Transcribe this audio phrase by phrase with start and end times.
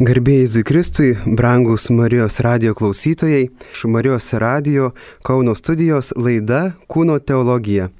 [0.00, 4.86] Garbėjai Zikristui, brangus Marijos radio klausytojai, iš Marijos radio
[5.20, 7.90] Kauno studijos laida Kūno teologija.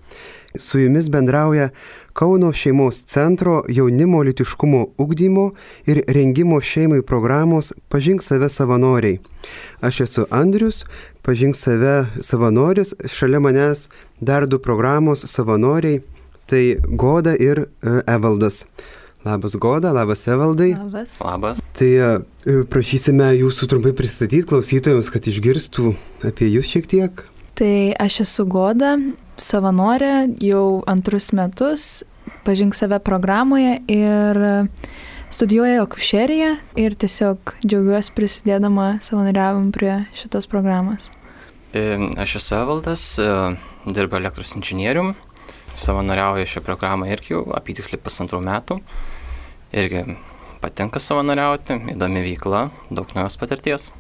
[0.57, 1.67] Su jumis bendrauja
[2.17, 5.45] Kauno šeimos centro jaunimo litiškumo ugdymo
[5.85, 9.19] ir rengimo šeimai programos Pažink save savanoriai.
[9.81, 10.87] Aš esu Andrius,
[11.23, 13.91] Pažink save savanoris, šalia manęs
[14.21, 16.01] dar du programos savanoriai,
[16.47, 18.65] tai Goda ir e, Evaldas.
[19.25, 20.71] Labas Goda, labas Evaldai.
[20.73, 21.19] Labas.
[21.21, 21.59] Labas.
[21.77, 22.07] Tai e,
[22.73, 25.93] prašysime jūsų trumpai pristatyti klausytojams, kad išgirstų
[26.25, 27.21] apie jūs šiek tiek.
[27.61, 28.95] Tai aš esu Goda,
[29.37, 31.85] savanorė jau antrus metus,
[32.47, 34.41] pažink save programoje ir
[35.31, 41.11] studijuoju akušeriją ir tiesiog džiaugiuosi prisidėdama savanoriavim prie šitos programos.
[41.77, 41.85] E,
[42.17, 43.29] Aš esu Evaldas, e,
[43.85, 45.13] dirbu elektros inžinierium,
[45.77, 48.81] savanoriauju šią programą irgi jau apytiksliai pusantrų metų.
[49.71, 50.03] Irgi
[50.59, 53.91] patinka savanoriauti, įdomi veikla, daug naujos patirties.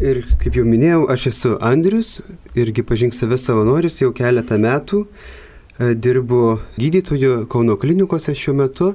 [0.00, 2.20] Ir kaip jau minėjau, aš esu Andrius,
[2.56, 5.02] irgi pažink save savanoris jau keletą metų.
[5.04, 8.92] E, Dirbu gydytoju Kauno klinikose šiuo metu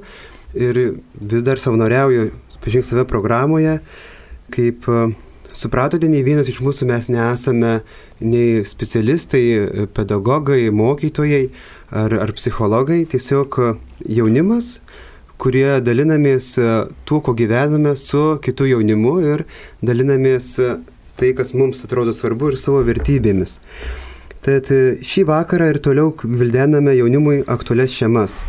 [0.57, 0.79] ir
[1.19, 2.31] vis dar savanoriauju
[2.63, 3.77] pažink save programoje.
[4.55, 5.05] Kaip e,
[5.53, 7.75] supratote, nei vienas iš mūsų mes nesame
[8.25, 11.45] nei specialistai, e, pedagogai, mokytojai
[11.91, 13.59] ar, ar psichologai, tiesiog
[14.07, 14.79] jaunimas,
[15.41, 16.71] kurie dalinamės e,
[17.05, 19.45] tuo, ko gyvename su kitu jaunimu ir
[19.85, 20.73] dalinamės e,
[21.19, 23.59] tai, kas mums atrodo svarbu ir savo vertybėmis.
[24.43, 28.43] Tad e, šį vakarą ir toliau vildename jaunimui aktualias šeimas.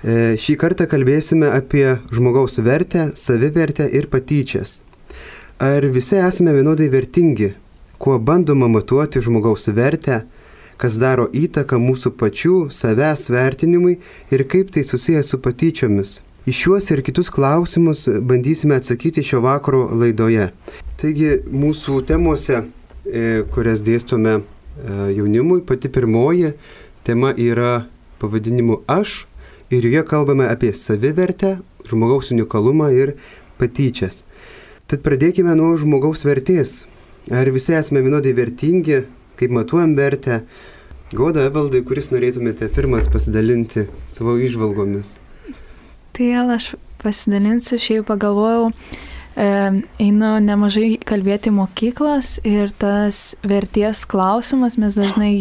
[0.00, 4.78] Šį kartą kalbėsime apie žmogaus vertę, savivertę ir patyčias.
[5.60, 7.50] Ar visi esame vienodai vertingi,
[8.00, 10.22] kuo bandoma matuoti žmogaus vertę,
[10.80, 13.98] kas daro įtaką mūsų pačių savęs vertinimui
[14.32, 16.18] ir kaip tai susijęs su patyčiomis.
[16.48, 20.48] Į šiuos ir kitus klausimus bandysime atsakyti šio vakaro laidoje.
[21.00, 22.62] Taigi mūsų temose,
[23.04, 24.42] e, kurias dėstome e,
[25.18, 26.54] jaunimui, pati pirmoji
[27.04, 27.84] tema yra
[28.20, 29.26] pavadinimu Aš
[29.70, 33.14] ir joje kalbame apie savivertę, žmogaus unikalumą ir
[33.60, 34.24] patyčias.
[34.88, 36.86] Tad pradėkime nuo žmogaus vertės.
[37.30, 39.04] Ar visi esame vienodai vertingi,
[39.38, 40.40] kaip matuojam vertę.
[41.10, 45.16] Goda Evaldai, kuris norėtumėte pirmas pasidalinti savo išvalgomis.
[46.14, 46.68] Tai aš
[47.02, 48.68] pasidalinsiu, šiaip pagalvojau,
[49.34, 49.48] e,
[50.06, 55.34] einu nemažai kalbėti mokyklas ir tas verties klausimas mes dažnai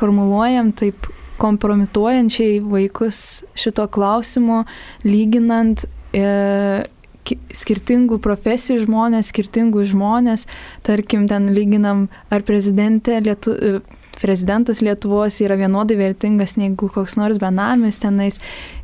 [0.00, 1.10] formuluojam taip
[1.42, 4.64] kompromituojančiai vaikus šito klausimo,
[5.04, 5.84] lyginant
[6.16, 6.86] e,
[7.52, 10.48] skirtingų profesijų žmonės, skirtingų žmonės,
[10.88, 13.52] tarkim, ten lyginam, ar prezidentė Lietu,
[14.22, 18.38] prezidentas Lietuvos yra vienodai vertingas negu koks nors benamis tenais.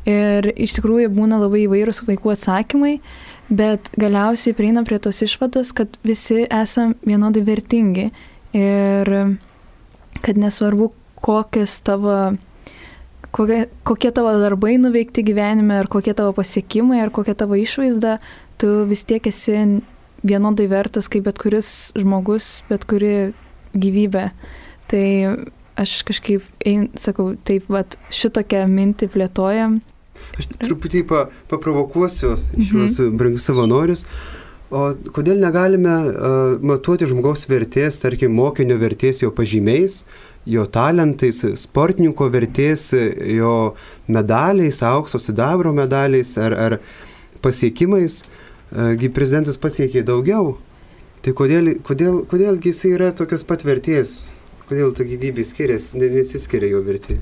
[0.09, 2.97] Ir iš tikrųjų būna labai įvairūs vaikų atsakymai,
[3.49, 8.09] bet galiausiai prieinam prie tos išvados, kad visi esam vienodai vertingi.
[8.57, 9.15] Ir
[10.19, 10.91] kad nesvarbu,
[11.21, 12.15] kokias tavo
[13.31, 18.17] kokie, kokie tavo darbai nuveikti gyvenime, ar kokie tavo pasiekimai, ar kokia tavo išvaizda,
[18.59, 19.57] tu vis tiek esi
[20.25, 23.31] vienodai vertas kaip bet kuris žmogus, bet kuri
[23.77, 24.29] gyvybė.
[24.89, 25.05] Tai
[25.79, 29.79] aš kažkaip, ein, sakau, taip, vat, šitokią mintį plėtojam.
[30.39, 33.17] Aš truputį pa, paprovokuosiu šiuos mhm.
[33.19, 34.05] brangius savanorius.
[34.69, 40.03] O kodėl negalime uh, matuoti žmogaus vertės, tarkim, mokinio vertės jo pažymiais,
[40.45, 43.53] jo talentais, sportininko vertės, jo
[44.07, 46.77] medaliais, aukso sidabro medaliais ar, ar
[47.41, 48.21] pasiekimais?
[48.69, 50.59] Gi prezidentas pasiekė daugiau.
[51.25, 54.27] Tai kodėl, kodėl, kodėlgi jisai yra tokios pat vertės?
[54.69, 57.17] Kodėl ta gyvybė skiriasi, nesiskiria jo vertė?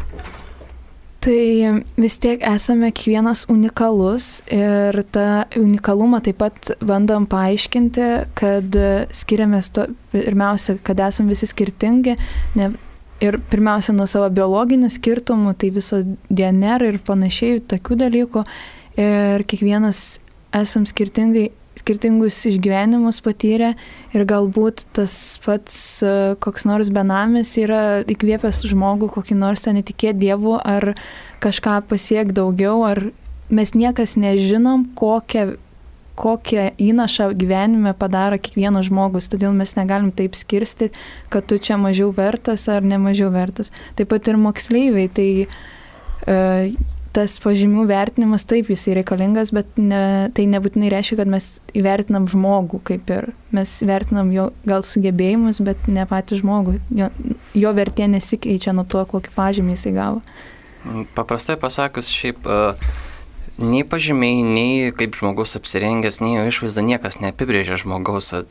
[1.23, 8.77] Tai vis tiek esame kiekvienas unikalus ir tą unikalumą taip pat bandom paaiškinti, kad
[9.15, 12.15] skiriamės to, pirmiausia, kad esame visi skirtingi
[12.59, 12.69] ne,
[13.23, 18.43] ir pirmiausia nuo savo biologinių skirtumų, tai viso DNR ir panašiai, tokių dalykų.
[18.97, 20.03] Ir kiekvienas
[20.57, 23.73] esam skirtingai skirtingus išgyvenimus patyrę
[24.15, 25.13] ir galbūt tas
[25.45, 26.13] pats e,
[26.43, 30.93] koks nors benamis yra įkvėpęs žmogų kokį nors ten įtikėti Dievu ar
[31.43, 33.09] kažką pasiek daugiau, ar
[33.53, 35.55] mes niekas nežinom, kokią,
[36.17, 40.89] kokią įnašą gyvenime padaro kiekvienas žmogus, todėl mes negalim taip skirsti,
[41.29, 43.71] kad tu čia mažiau vertas ar nemažiau vertas.
[43.95, 50.45] Taip pat ir moksleiviai, tai uh, tas pažymių vertinimas taip jisai reikalingas, bet ne, tai
[50.49, 53.31] nebūtinai reiškia, kad mes įvertinam žmogų kaip ir.
[53.55, 56.77] Mes vertinam jo gal sugebėjimus, bet ne patį žmogų.
[56.99, 57.09] Jo,
[57.57, 60.23] jo vertė nesikeičia nuo to, kokį pažymį jisai gavo.
[61.17, 62.47] Paprastai pasakius, šiaip
[63.57, 68.43] nei pažymiai, nei kaip žmogus apsirengęs, nei jo išvaizda niekas neapibrėžia žmogaus e,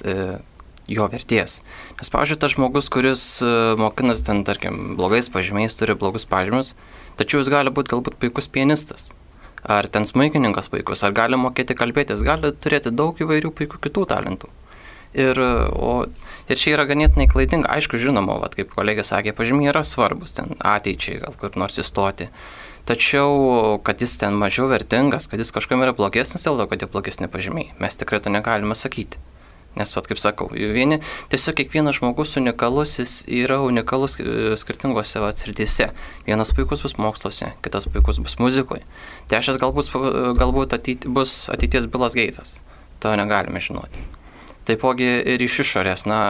[0.90, 1.60] jo verties.
[1.98, 6.74] Nes, pavyzdžiui, tas žmogus, kuris e, mokinas ten, tarkim, blogais pažymiais, turi blogus pažymius,
[7.18, 9.10] tačiau jis gali būti galbūt puikus pianistas.
[9.66, 14.52] Ar ten smaikininkas puikus, ar gali mokėti kalbėtis, gali turėti daug įvairių puikių kitų talentų.
[15.16, 16.04] Ir, o,
[16.50, 20.52] ir čia yra ganėtinai klaidinga, aišku, žinoma, vat, kaip kolegė sakė, pažymiai yra svarbus ten
[20.60, 22.28] ateičiai, gal kur nors įstoti.
[22.86, 26.90] Tačiau, kad jis ten mažiau vertingas, kad jis kažkam yra blogesnis, dėl to, kad jo
[26.92, 29.18] blogesni pažymiai, mes tikrai to negalime sakyti.
[29.76, 31.00] Nes, vat, kaip sakau, vieni,
[31.32, 35.90] tiesiog kiekvienas žmogus unikalus, jis yra unikalus e, skirtingose srityse.
[36.24, 38.86] Vienas puikus bus moksluose, kitas puikus bus muzikoje.
[39.28, 39.92] Trečias galbūt,
[40.40, 42.56] galbūt ateit, bus ateities Bilas Geitsas.
[43.04, 44.00] To negalime žinoti.
[44.66, 46.20] Taipogi ir iš išorės, na,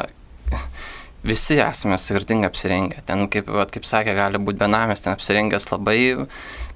[1.26, 3.02] visi esame skirtingai apsirengę.
[3.06, 5.98] Ten, kaip, vat, kaip sakė, gali būti benamės, ten apsirengęs labai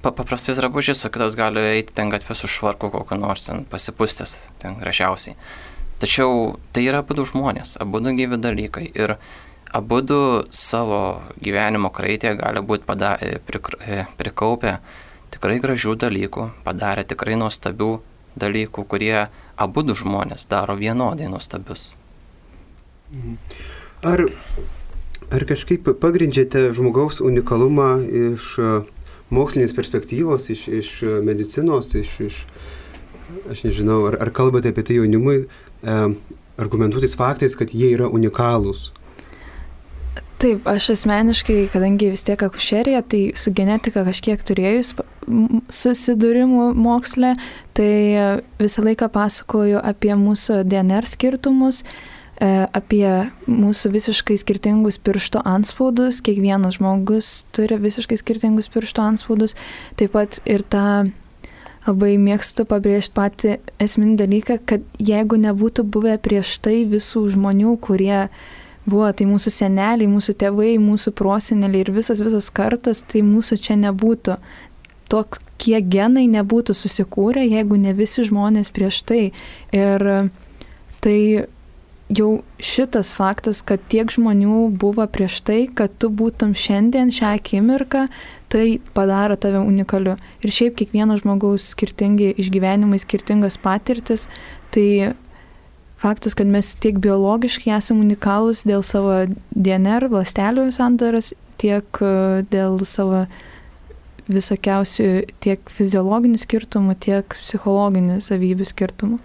[0.01, 4.79] paprastais drabužiais, o kitas gali eiti ten gatvę su švarku kokiu nors, ten pasipustęs, ten
[4.81, 5.37] gražiausiai.
[6.01, 8.87] Tačiau tai yra abu žmonės, abu gyvi dalykai.
[8.97, 9.17] Ir
[9.71, 10.01] abu
[10.49, 14.79] savo gyvenimo kraitėje gali būti pada, e, prikra, e, prikaupę
[15.31, 17.99] tikrai gražių dalykų, padarę tikrai nuostabių
[18.35, 21.93] dalykų, kurie abu žmonės daro vienodai nuostabius.
[23.11, 23.37] Mhm.
[24.03, 24.25] Ar,
[25.29, 28.69] ar kažkaip pagrindžiate žmogaus unikalumą iš e,
[29.29, 30.93] mokslinės perspektyvos, iš, iš
[31.23, 32.45] medicinos, iš, iš,
[33.51, 35.45] aš nežinau, ar, ar kalbate apie tai jaunimui,
[35.81, 38.89] argumentuotis faktais, kad jie yra unikalūs?
[40.41, 44.95] Taip, aš asmeniškai, kadangi vis tiek akušerija, tai su genetika kažkiek turėjus
[45.69, 47.35] susidūrimų moksle,
[47.77, 47.91] tai
[48.57, 51.83] visą laiką pasakoju apie mūsų DNR skirtumus,
[52.41, 53.05] E, apie
[53.45, 56.23] mūsų visiškai skirtingus piršto anspaudus.
[56.25, 59.53] Kiekvienas žmogus turi visiškai skirtingus piršto anspaudus.
[59.99, 61.11] Taip pat ir tą
[61.87, 68.27] labai mėgstu pabrėžti patį esminį dalyką, kad jeigu nebūtų buvę prieš tai visų žmonių, kurie
[68.85, 73.77] buvo, tai mūsų seneliai, mūsų tėvai, mūsų proseneliai ir visas visas kartas, tai mūsų čia
[73.81, 74.37] nebūtų.
[75.11, 79.23] Tokie genai nebūtų susikūrę, jeigu ne visi žmonės prieš tai.
[79.75, 80.05] Ir
[81.03, 81.17] tai
[82.17, 88.05] jau šitas faktas, kad tiek žmonių buvo prieš tai, kad tu būtum šiandien šią akimirką,
[88.51, 88.65] tai
[88.95, 90.17] padaro tave unikaliu.
[90.43, 94.27] Ir šiaip kiekvieno žmogaus skirtingi išgyvenimai, skirtingas patirtis,
[94.75, 95.13] tai
[96.01, 99.23] faktas, kad mes tiek biologiškai esame unikalūs dėl savo
[99.55, 101.31] DNR, ląstelių sandaras,
[101.61, 103.25] tiek e, dėl savo
[104.31, 105.09] visokiausių
[105.43, 109.19] tiek fiziologinių skirtumų, tiek psichologinių savybių skirtumų.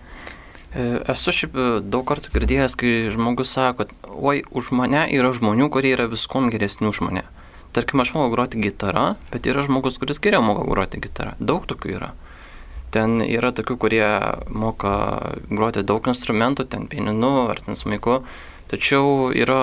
[0.77, 5.71] E, esu šiaip e, daug kartų girdėjęs, kai žmogus sako, oi, už mane yra žmonių,
[5.73, 7.25] kurie yra viskom geresni už mane.
[7.77, 11.33] Tarkim, aš moku groti gitarą, bet yra žmogus, kuris geriau moka groti gitarą.
[11.41, 12.11] Daug tokių yra.
[12.93, 14.05] Ten yra tokių, kurie
[14.53, 14.93] moka
[15.49, 18.21] groti daug instrumentų, ten pieninu ar ten smuiku.
[18.69, 19.61] Tačiau yra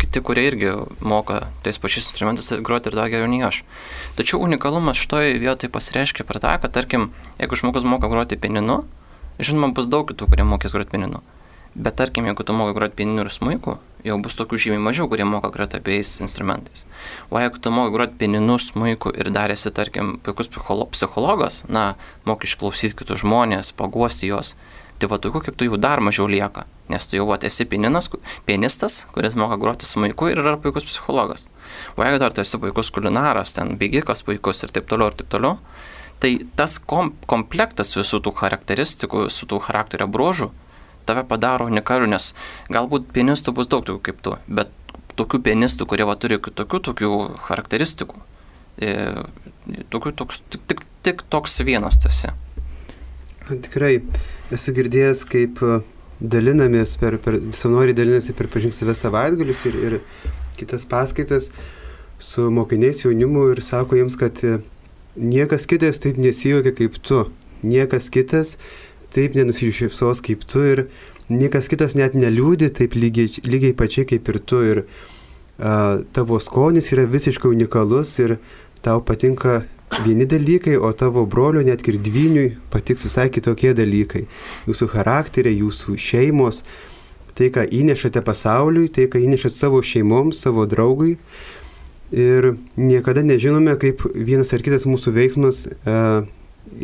[0.00, 0.74] kiti, kurie irgi
[1.04, 3.60] moka tais pačiais instrumentais groti ir dar geriau nei aš.
[4.18, 8.86] Tačiau unikalumas šitoje vietoje pasireiškia per tą, kad tarkim, jeigu žmogus moka groti pieninu,
[9.38, 11.22] Žinoma, bus daug kitų, kurie mokės groti pianinu.
[11.78, 15.22] Bet tarkim, jeigu tu mokai groti pianinu ir smuiku, jau bus tokių žymiai mažiau, kurie
[15.28, 16.86] moka groti abiejais instrumentais.
[17.30, 21.92] O jeigu tu mokai groti pianinu, smuiku ir darėsi, tarkim, puikus psichologas, na,
[22.26, 24.56] mokai išklausyti kitus žmonės, paguosti juos,
[24.98, 26.66] tai va tokių kaip tu jau dar mažiau lieka.
[26.90, 28.10] Nes tu jau va, esi pianinas,
[28.48, 31.46] pianistas, kuris moka groti smuiku ir yra puikus psichologas.
[31.94, 35.30] O jeigu dar tu esi puikus kulinaras, ten bėgikas puikus ir taip toliau ir taip
[35.30, 35.60] toliau,
[36.18, 40.50] Tai tas kom komplektas visų tų charakteristikų, visų tų charakterio bruožų
[41.08, 42.34] tave padaro unikaliu, nes
[42.68, 44.72] galbūt pianistų bus daug tokių kaip tu, bet
[45.18, 47.12] tokių pianistų, kurie va, turi tokių, tokių
[47.46, 48.20] charakteristikų,
[48.84, 48.92] e,
[49.94, 52.34] tokių, toks, tik, tik, tik toks vienas tasi.
[53.48, 53.94] Tikrai
[54.54, 55.80] esu girdėjęs, kaip e,
[56.20, 59.98] dalinamės per, per savanoriai dalinasi per pažink save savaitgalius ir, ir
[60.58, 61.48] kitas paskaitas
[62.18, 64.58] su mokiniais jaunimu ir sako jiems, kad e,
[65.18, 67.24] Niekas kitas taip nesijuokia kaip tu.
[67.66, 68.56] Niekas kitas
[69.14, 70.84] taip nenusišypsos kaip tu ir
[71.28, 74.60] niekas kitas net neliūdi taip lygiai, lygiai pačiai kaip ir tu.
[74.62, 74.82] Ir
[75.58, 78.38] a, tavo skonis yra visiškai unikalus ir
[78.84, 79.64] tau patinka
[80.04, 84.26] vieni dalykai, o tavo brolio net ir dviniui patiks visai kitokie dalykai.
[84.68, 86.62] Jūsų charakteriai, jūsų šeimos,
[87.38, 91.16] tai, ką įnešate pasauliui, tai, ką įnešate savo šeimoms, savo draugui
[92.12, 95.98] ir niekada nežinome, kaip vienas ar kitas mūsų veiksmas e,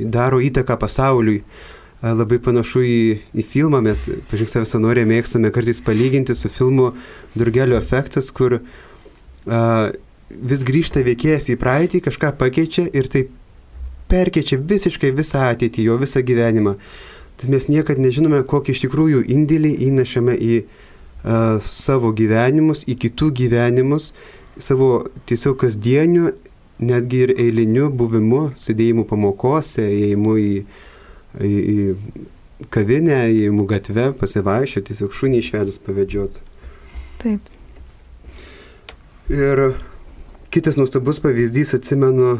[0.04, 1.40] daro įtaką pasauliui.
[1.40, 2.98] E, labai panašu į,
[3.32, 6.92] į filmą, mes, pažiūrėk, save sanorė mėgstame kartais palyginti su filmu
[7.38, 8.62] Durgelio efektas, kur e,
[10.34, 13.32] vis grįžta veikėjas į praeitį, kažką pakeičia ir taip
[14.12, 16.76] perkeičia visiškai visą ateitį, jo visą gyvenimą.
[17.40, 23.30] Tai mes niekad nežinome, kokį iš tikrųjų indėlį įnešame į uh, savo gyvenimus, į kitų
[23.40, 24.12] gyvenimus,
[24.58, 26.32] savo tiesiog kasdieniu,
[26.78, 30.52] netgi ir eiliniu buvimu, sėdėjimu pamokose, ėjimu į,
[31.38, 36.42] į, į kavinę, ėjimu gatve, pasivaiščioti, tiesiog šunį išvedus pavedžioti.
[37.22, 37.52] Taip.
[39.32, 39.64] Ir
[40.54, 42.36] kitas nuostabus pavyzdys, atsimenu,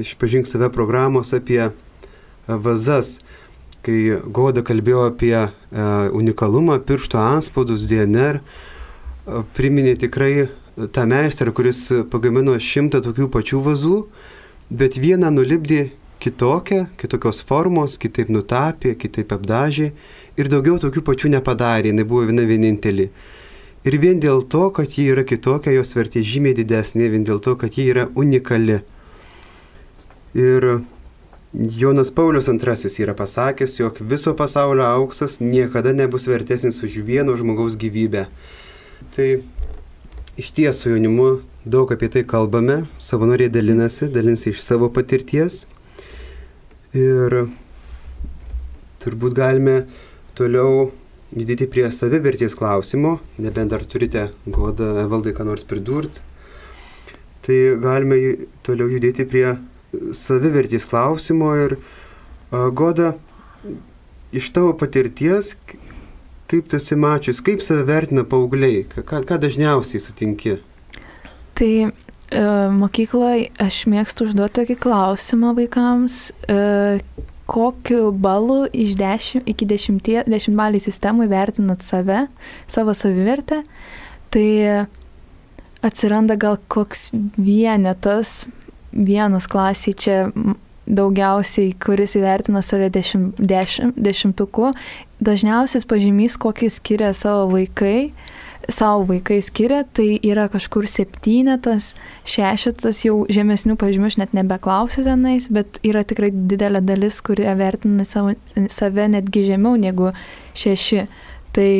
[0.00, 1.68] išpažink save programos apie
[2.46, 3.18] vazas
[3.86, 5.34] kai Goda kalbėjo apie
[6.16, 8.40] unikalumą, piršto anspaudus, DNR,
[9.56, 10.48] priminė tikrai
[10.94, 13.96] tą meistrą, kuris pagamino šimtą tokių pačių vazų,
[14.70, 19.90] bet vieną nulipdė kitokią, kitokios formos, kitaip nutapė, kitaip apdažė
[20.38, 23.08] ir daugiau tokių pačių nepadarė, jinai buvo viena vienintelė.
[23.88, 27.56] Ir vien dėl to, kad ji yra kitokia, jos vertė žymiai didesnė, vien dėl to,
[27.56, 28.82] kad ji yra unikali.
[30.36, 30.66] Ir
[31.52, 37.80] Jonas Paulius II yra pasakęs, jog viso pasaulio auksas niekada nebus vertesnis už vieno žmogaus
[37.80, 38.28] gyvybę.
[39.16, 39.28] Tai
[40.40, 45.66] iš ties su jaunimu daug apie tai kalbame, savanoriai dalinasi, dalinasi iš savo patirties.
[46.96, 47.36] Ir
[49.04, 49.74] turbūt galime
[50.38, 50.88] toliau
[51.36, 56.24] judėti prie savivertės klausimo, nebent dar turite godą valdai ką nors pridurti.
[57.44, 59.58] Tai galime toliau judėti prie
[60.16, 61.76] savivertės klausimo ir
[62.50, 63.12] Goda,
[64.34, 65.52] iš tavo patirties,
[66.50, 70.56] kaip tu esi mačius, kaip save vertina paaugliai, ką, ką dažniausiai sutinki?
[71.58, 71.90] Tai e,
[72.80, 76.58] mokykloje aš mėgstu užduoti tokį klausimą vaikams, e,
[77.50, 82.24] kokiu balu iš 10 iki 10, 10 balį sistemų vertinat save,
[82.70, 83.64] savo savivertę.
[84.30, 84.48] Tai
[85.82, 88.44] atsiranda gal koks vienetas,
[88.92, 90.18] vienas klasiai čia
[90.90, 94.72] daugiausiai, kuris įvertina save dešimt, dešimt, dešimtuku,
[95.22, 98.10] dažniausias pažymys, kokį skiria savo vaikai,
[98.70, 101.92] savo vaikai skiria, tai yra kažkur septynetas,
[102.28, 108.06] šešetas, jau žemesnių pažymių aš net nebeklausiu tenais, bet yra tikrai didelė dalis, kurie vertina
[108.08, 108.34] savo,
[108.72, 110.12] save netgi žemiau negu
[110.58, 111.06] šeši.
[111.50, 111.70] Tai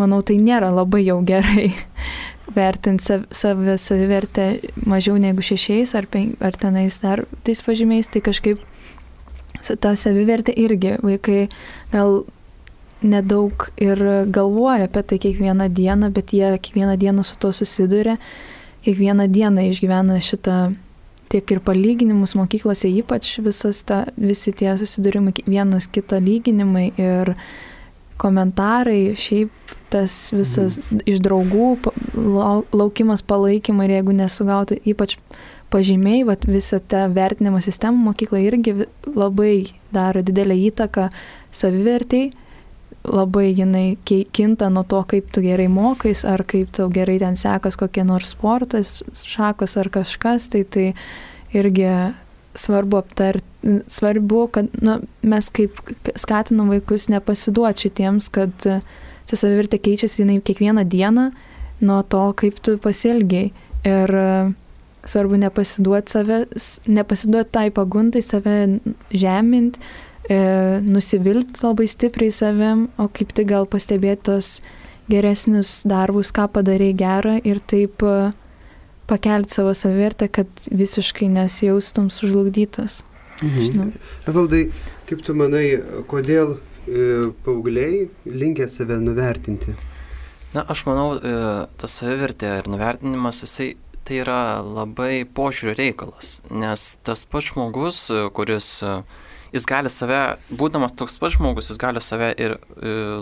[0.00, 1.72] manau, tai nėra labai jau gerai
[2.54, 4.46] vertinti sav, sav, savivertę
[4.88, 8.62] mažiau negu šešiais ar, pen, ar tenais dar tais pažymiais, tai kažkaip
[9.80, 11.46] ta savivertė irgi vaikai
[11.92, 12.22] gal
[13.02, 13.98] nedaug ir
[14.30, 18.16] galvoja apie tai kiekvieną dieną, bet jie kiekvieną dieną su to susiduria,
[18.86, 20.72] kiekvieną dieną išgyvena šitą
[21.32, 23.38] tiek ir palyginimus mokyklose, ypač
[23.86, 27.34] ta, visi tie susidūrimai, vienas kito lyginimai ir
[28.22, 31.02] komentarai, šiaip tas visas mhm.
[31.10, 31.72] iš draugų
[32.72, 35.18] laukimas palaikymo ir jeigu nesugauti ypač
[35.72, 38.74] pažymiai, vat, visą tą vertinimo sistemą mokykla irgi
[39.08, 41.08] labai daro didelę įtaką
[41.52, 42.30] savivertiai,
[43.02, 47.78] labai jinai kinta nuo to, kaip tu gerai mokais, ar kaip tau gerai ten sekas
[47.80, 50.92] kokie nors sportas, šakos ar kažkas, tai tai
[51.56, 51.88] irgi
[52.54, 53.51] svarbu aptarti,
[53.86, 55.78] svarbu, kad nu, mes kaip
[56.18, 58.82] skatinam vaikus nepasiduoti šitiems, kad uh,
[59.32, 61.30] ta savivertė keičiasi jinai kiekvieną dieną
[61.82, 63.50] nuo to, kaip tu pasielgiai.
[63.88, 64.26] Ir e,
[65.08, 66.38] svarbu nepasiduoti save,
[66.86, 68.56] nepasiduoti tai pagundai, save
[69.10, 69.78] žemint,
[70.28, 70.38] e,
[70.84, 74.52] nusivilti labai stipriai savim, o kaip tik gal pastebėti tos
[75.10, 78.30] geresnius darbus, ką padarai gerą ir taip e,
[79.10, 83.00] pakelti savo savivertę, kad visiškai nesijaustum sužlugdytas.
[83.42, 83.94] Mhm.
[84.26, 84.66] Valdai,
[85.08, 85.66] kaip tu manai,
[86.10, 86.56] kodėl
[86.88, 89.74] E, paaugliai linkę save nuvertinti?
[90.52, 91.34] Na, aš manau, e,
[91.78, 93.68] tas savivertė ir nuvertinimas, jisai
[94.02, 98.72] tai yra labai požiūrio reikalas, nes tas pats žmogus, e, kuris
[99.54, 100.18] jis gali save,
[100.50, 102.56] būdamas toks pats žmogus, jis gali save ir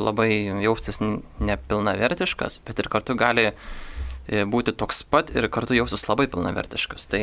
[0.00, 0.30] labai
[0.64, 3.50] jaustis nepilnavertiškas, bet ir kartu gali
[4.30, 7.08] būti toks pat ir kartu jaustis labai pilnavertiškas.
[7.10, 7.22] Tai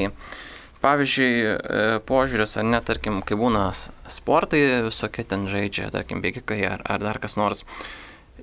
[0.88, 3.70] pavyzdžiui, e, požiūris, ar net, tarkim, kai būna
[4.12, 7.66] sportai, visokie ten žaidžia, tarkim, bėgikai ar, ar dar kas nors.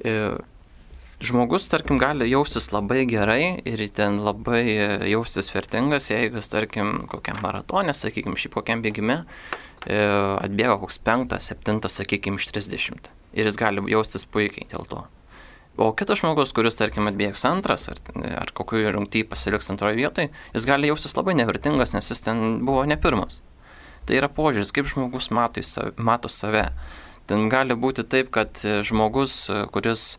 [0.05, 0.35] E,
[1.25, 4.65] žmogus, tarkim, gali jaustis labai gerai ir ten labai
[5.09, 9.23] jaustis vertingas, jeigu jis, tarkim, kokiam maratonė, sakykime, šiaip kokiam bėgime,
[9.87, 9.99] e,
[10.45, 13.13] atbėga koks penktas, septintas, sakykime, iš 30.
[13.35, 15.05] Ir jis gali jaustis puikiai dėl to.
[15.77, 17.99] O kitas žmogus, kuris, tarkim, atbėgs antras ar,
[18.39, 22.85] ar kokioje rungtyje pasiliks antroje vietoje, jis gali jaustis labai nevertingas, nes jis ten buvo
[22.87, 23.41] ne pirmas.
[24.07, 25.65] Tai yra požiūris, kaip žmogus mato,
[25.97, 26.69] mato save.
[27.27, 30.19] Ten gali būti taip, kad žmogus, kuris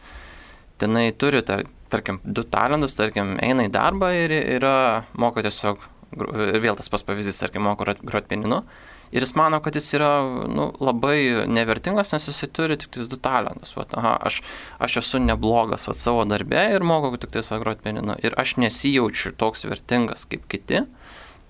[0.81, 5.79] tenai turi, tar, tarkim, du talentus, tarkim, eina į darbą ir yra, moka tiesiog
[6.15, 8.63] ir vėl tas pas pavyzdys, tarkim, moko groti pianinu,
[9.11, 10.09] ir jis mano, kad jis yra
[10.49, 13.75] nu, labai nevertingas, nes jisai turi tik du talentus.
[13.77, 14.41] Vat, aha, aš,
[14.79, 18.17] aš esu neblogas vat, savo darbe ir moku tik tais groti pianinu.
[18.25, 20.85] Ir aš nesijaučiu toks vertingas kaip kiti,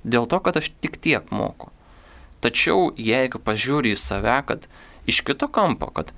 [0.04, 1.72] dėl to, kad aš tik tiek moku.
[2.46, 4.68] Tačiau jeigu pažiūri į save, kad
[5.10, 6.12] iš kito kampo, kad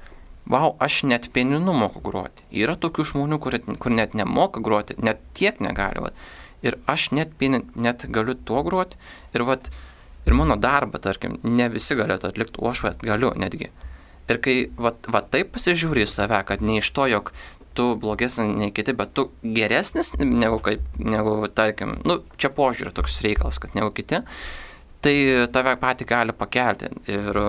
[0.48, 2.44] wow, aš net pianinu moku groti.
[2.52, 6.04] Yra tokių žmonių, kur, kur net nemoka groti, net tiek negali.
[6.08, 6.28] Vat.
[6.66, 9.00] Ir aš net, net galiu tuo groti.
[9.36, 9.70] Ir vat,
[10.28, 13.72] Ir mano darbą, tarkim, ne visi galėtų atlikti, o aš vat, galiu netgi.
[14.28, 17.32] Ir kai vat, vat taip pasižiūri į save, kad ne iš to, jog
[17.78, 23.22] tu blogesnis nei kiti, bet tu geresnis negu, kaip, negu tarkim, nu, čia požiūrė toks
[23.24, 24.20] reikalas, kad negu kiti,
[25.06, 25.16] tai
[25.54, 26.90] tave patį gali pakelti.
[27.14, 27.40] Ir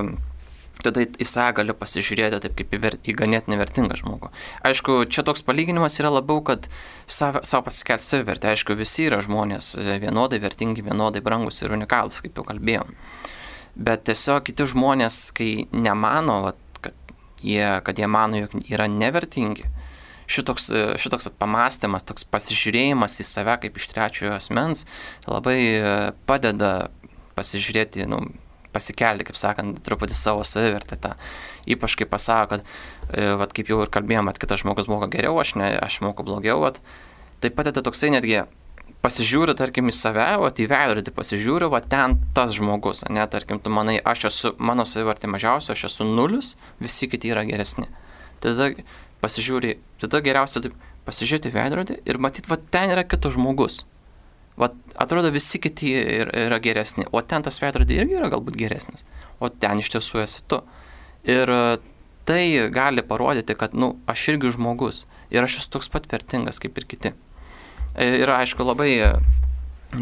[0.85, 4.30] tada į save gali pasižiūrėti taip kaip į, ver, į ganėtinai vertingą žmogų.
[4.68, 6.68] Aišku, čia toks palyginimas yra labiau, kad
[7.06, 8.52] savo, savo pasikelti savivertę.
[8.52, 12.94] Aišku, visi yra žmonės e, vienodai vertingi, vienodai brangus ir unikalus, kaip jau kalbėjom.
[13.78, 16.97] Bet tiesiog kiti žmonės, kai nemano, vat, kad,
[17.42, 19.66] jie, kad jie mano, jog yra nevertingi,
[20.28, 24.85] šitoks, e, šitoks pamastymas, toks pasižiūrėjimas į save kaip iš trečiojo asmens
[25.26, 25.94] labai e,
[26.28, 26.90] padeda
[27.38, 28.26] pasižiūrėti, nu,
[28.78, 30.97] pasikelti, kaip sakant, truputį savo savivertę.
[31.02, 31.16] Ta.
[31.68, 32.70] Ypač kai pasako, kad,
[33.11, 36.25] e, vat, kaip jau ir kalbėjom, kad kitas žmogus moka geriau, aš, ne, aš moku
[36.26, 36.80] blogiau, vat,
[37.42, 38.47] tai padeda toksai netgi
[39.04, 43.70] pasižiūri, tarkim, į save, o į veidrodį pasižiūri, o ten tas žmogus, ne, tarkim, tu
[43.70, 47.87] manai, aš esu, mano savivertė mažiausia, aš esu nulis, visi kiti yra geresni.
[48.42, 48.73] Tada
[49.23, 50.75] pasižiūri, tada geriausia taip
[51.06, 53.85] pasižiūrėti veidrodį ir matyti, va ten yra kitas žmogus.
[54.59, 59.05] Vat, atrodo visi kiti yra geresni, o ten tas veidrodė irgi yra galbūt geresnis,
[59.38, 60.59] o ten iš tiesų esi tu.
[61.29, 61.61] Ir e,
[62.27, 62.43] tai
[62.75, 66.79] gali parodyti, kad, na, nu, aš irgi žmogus ir aš esu toks pat vertingas kaip
[66.81, 67.15] ir kiti.
[67.95, 69.12] E, ir aišku, labai e,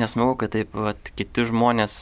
[0.00, 1.98] nesmagu, kad taip, vat, kiti žmonės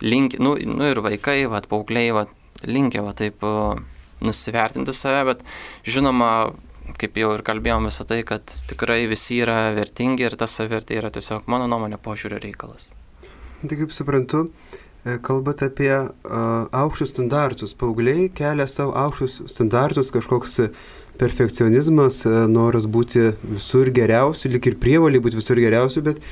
[0.00, 2.32] linkia, nu, nu ir vaikai, vat, paaugliai, vat,
[2.64, 3.44] linkia, vat, taip
[4.24, 5.44] nusivertinti save, bet
[5.86, 6.30] žinoma,
[6.96, 11.10] kaip jau ir kalbėjom visą tai, kad tikrai visi yra vertingi ir ta savivertė yra
[11.14, 12.88] tiesiog mano nuomonė požiūrio reikalas.
[13.60, 14.44] Tai kaip suprantu,
[15.04, 16.12] e, kalbate apie uh,
[16.70, 17.74] aukštus standartus.
[17.74, 20.60] Paugliai kelia savo aukštus standartus, kažkoks
[21.18, 26.22] perfekcionizmas, uh, noras būti visur geriausiu, lik ir prievalį būti visur geriausiu, bet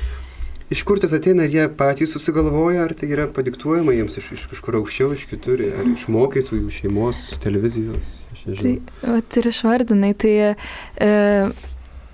[0.70, 4.46] iš kur tas ateina, ar jie patys susigalvoja, ar tai yra padiktuojama jiems iš, iš
[4.54, 8.20] kažkur aukščiau, iš kitur, ar iš mokytojų, šeimos, televizijos?
[8.46, 11.12] Tai, vat ir išvardinai, tai e,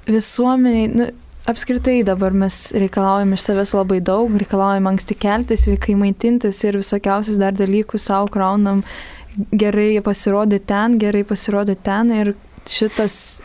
[0.08, 1.08] visuomeniai, nu,
[1.50, 7.40] apskritai dabar mes reikalaujam iš savęs labai daug, reikalaujam anksti keltis, sveikai maitintis ir visokiausius
[7.42, 8.84] dar dalykus savo kraunam,
[9.52, 12.32] gerai pasirodyti ten, gerai pasirodyti ten ir
[12.70, 13.42] šitas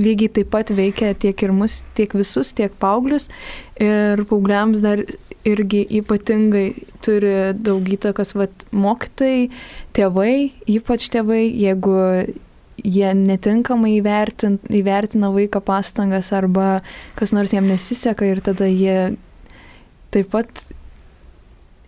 [0.00, 3.28] lygiai taip pat veikia tiek ir mus, tiek visus, tiek paauglius.
[3.80, 5.02] Ir paaugliams dar
[5.48, 6.66] irgi ypatingai
[7.04, 9.48] turi daug įtakos vat, mokytojai,
[9.96, 10.34] tėvai,
[10.68, 11.96] ypač tėvai, jeigu
[12.80, 16.80] jie netinkamai įvertin, įvertina vaiko pastangas arba
[17.18, 19.16] kas nors jam nesiseka ir tada jie
[20.14, 20.62] taip pat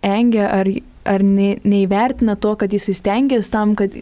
[0.05, 0.69] engia ar,
[1.09, 3.95] ar ne, neįvertina to, kad jis įstengės tam, kad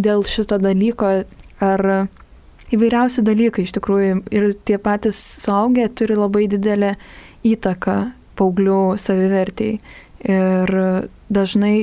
[0.00, 1.12] dėl šito dalyko
[1.60, 1.86] ar
[2.70, 6.94] įvairiausi dalykai iš tikrųjų ir tie patys suaugę turi labai didelę
[7.46, 7.98] įtaką
[8.40, 9.78] paauglių savivertėjai.
[10.20, 10.74] Ir
[11.32, 11.74] dažnai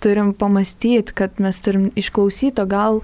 [0.00, 3.02] turim pamastyti, kad mes turim išklausyti, o gal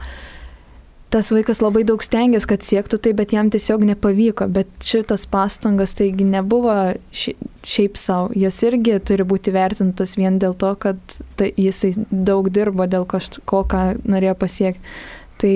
[1.13, 4.47] tas vaikas labai daug stengiasi, kad siektų tai, bet jam tiesiog nepavyko.
[4.53, 6.73] Bet šitas pastangas taigi nebuvo
[7.13, 8.31] šiaip savo.
[8.39, 13.61] Jos irgi turi būti vertintos vien dėl to, kad tai jisai daug dirbo dėl kažko,
[13.69, 14.97] ką norėjo pasiekti.
[15.43, 15.53] Tai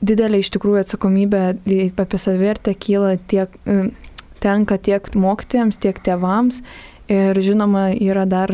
[0.00, 1.42] didelė iš tikrųjų atsakomybė
[2.00, 3.60] apie savivertę kyla tiek
[4.42, 6.62] tenka tiek mokytojams, tiek tėvams.
[7.12, 8.50] Ir žinoma, yra dar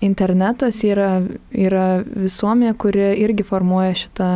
[0.00, 1.20] internetas, yra,
[1.52, 4.30] yra visuomenė, kuri irgi formuoja šitą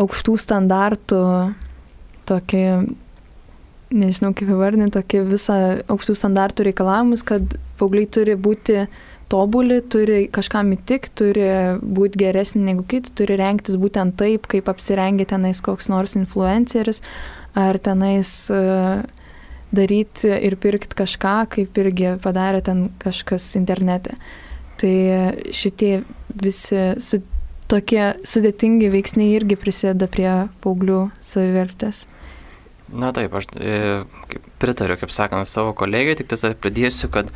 [0.00, 1.22] aukštų standartų
[2.28, 2.62] tokį,
[3.94, 5.58] nežinau kaip įvardinti, tokį visą
[5.92, 8.84] aukštų standartų reikalavimus, kad paaugliai turi būti
[9.32, 11.46] tobuli, turi kažkam įtik, turi
[11.80, 17.02] būti geresni negu kiti, turi renktis būtent taip, kaip apsirengia tenais koks nors influenceris
[17.58, 18.62] ar tenais e,
[19.74, 24.16] daryti ir pirkti kažką, kaip irgi padarė ten kažkas internete.
[24.80, 24.96] Tai
[25.54, 26.02] šitie
[26.34, 27.20] visi su,
[27.70, 30.30] tokie sudėtingi veiksniai irgi prisideda prie
[30.64, 32.04] paauglių savivertės.
[32.94, 34.04] Na taip, aš e,
[34.62, 37.30] pritariu, kaip sakant, savo kolegijai, tik tada pridėsiu, kad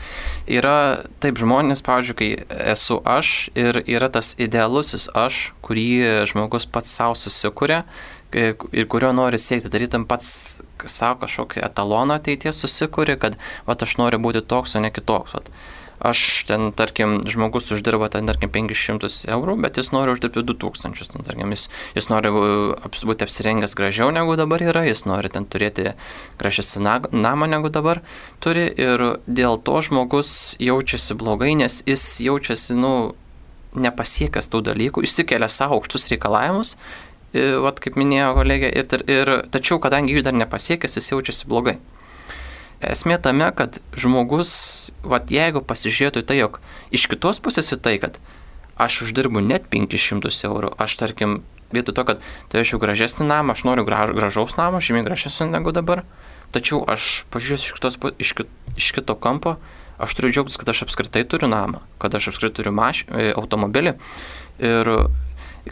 [0.46, 2.28] yra taip žmonės, pavyzdžiui, kai
[2.74, 5.88] esu aš ir yra tas idealusis aš, kurį
[6.30, 7.82] žmogus pats savo susikūrė
[8.32, 14.20] ir kurio nori siekti, darytum pats savo kažkokį etaloną ateities susikūrė, kad va, aš noriu
[14.22, 15.36] būti toks, o ne kitoks.
[15.38, 15.52] Vat
[15.98, 21.24] aš ten, tarkim, žmogus uždirba ten, tarkim, 500 eurų, bet jis nori uždirbti 2000, ten,
[21.26, 21.66] tarkim, jis,
[21.98, 25.94] jis nori būti apsirengęs gražiau negu dabar yra, jis nori ten turėti
[26.38, 28.02] gražesnį namą negu dabar
[28.44, 32.92] turi ir dėl to žmogus jaučiasi blogai, nes jis jaučiasi, nu,
[33.78, 36.76] nepasiekęs tų dalykų, išsikelia savo aukštus reikalavimus,
[37.34, 41.76] vat kaip minėjo kolegė, ir, ir, tačiau kadangi jų dar nepasiekęs, jis jaučiasi blogai.
[42.78, 44.50] Esmė tame, kad žmogus,
[45.02, 46.60] vat, jeigu pasižiūrėtų tai, jog
[46.94, 48.20] iš kitos pusės į tai, kad
[48.78, 51.40] aš uždirbu net 500 eurų, aš tarkim,
[51.74, 56.04] vietoj to, kad turėčiau gražesnį namą, aš noriu graž, gražaus namo, žymiai gražesnį negu dabar,
[56.54, 59.58] tačiau aš pažiūrėsiu iš, kitos, iš, kit, iš kito kampo,
[59.98, 63.98] aš turiu džiaugtis, kad aš apskritai turiu namą, kad aš apskritai turiu maš, e, automobilį.
[64.62, 64.92] Ir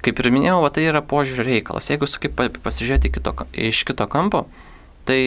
[0.03, 1.91] kaip ir minėjau, va, tai yra požiūrį reikalas.
[1.93, 4.47] Jeigu kaip pasižiūrėti kito, iš kito kampo,
[5.07, 5.21] tai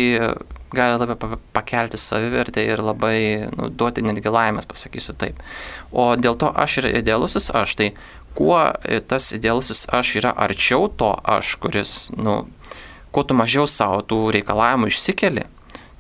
[0.76, 5.40] gali labai pakelti savivertę ir labai nu, duoti netgi laimės, pasakysiu taip.
[5.92, 7.90] O dėl to aš ir idealusis aš, tai
[8.38, 8.60] kuo
[9.10, 12.44] tas idealusis aš yra arčiau to aš, kuris, nu,
[13.12, 15.48] kuo tu mažiau savo tų reikalavimų išsikeli,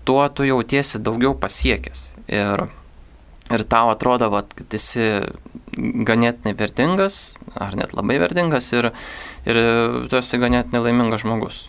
[0.05, 2.05] tuo tu jautiesi daugiau pasiekęs.
[2.29, 2.67] Ir,
[3.49, 5.09] ir tau atrodo, vat, kad esi
[6.07, 8.91] ganėtinai vertingas, ar net labai vertingas, ir,
[9.49, 9.59] ir
[10.11, 11.67] tu esi ganėtinai laimingas žmogus.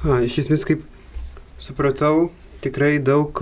[0.00, 0.84] A, iš esmės, kaip
[1.60, 2.30] supratau,
[2.64, 3.36] tikrai daug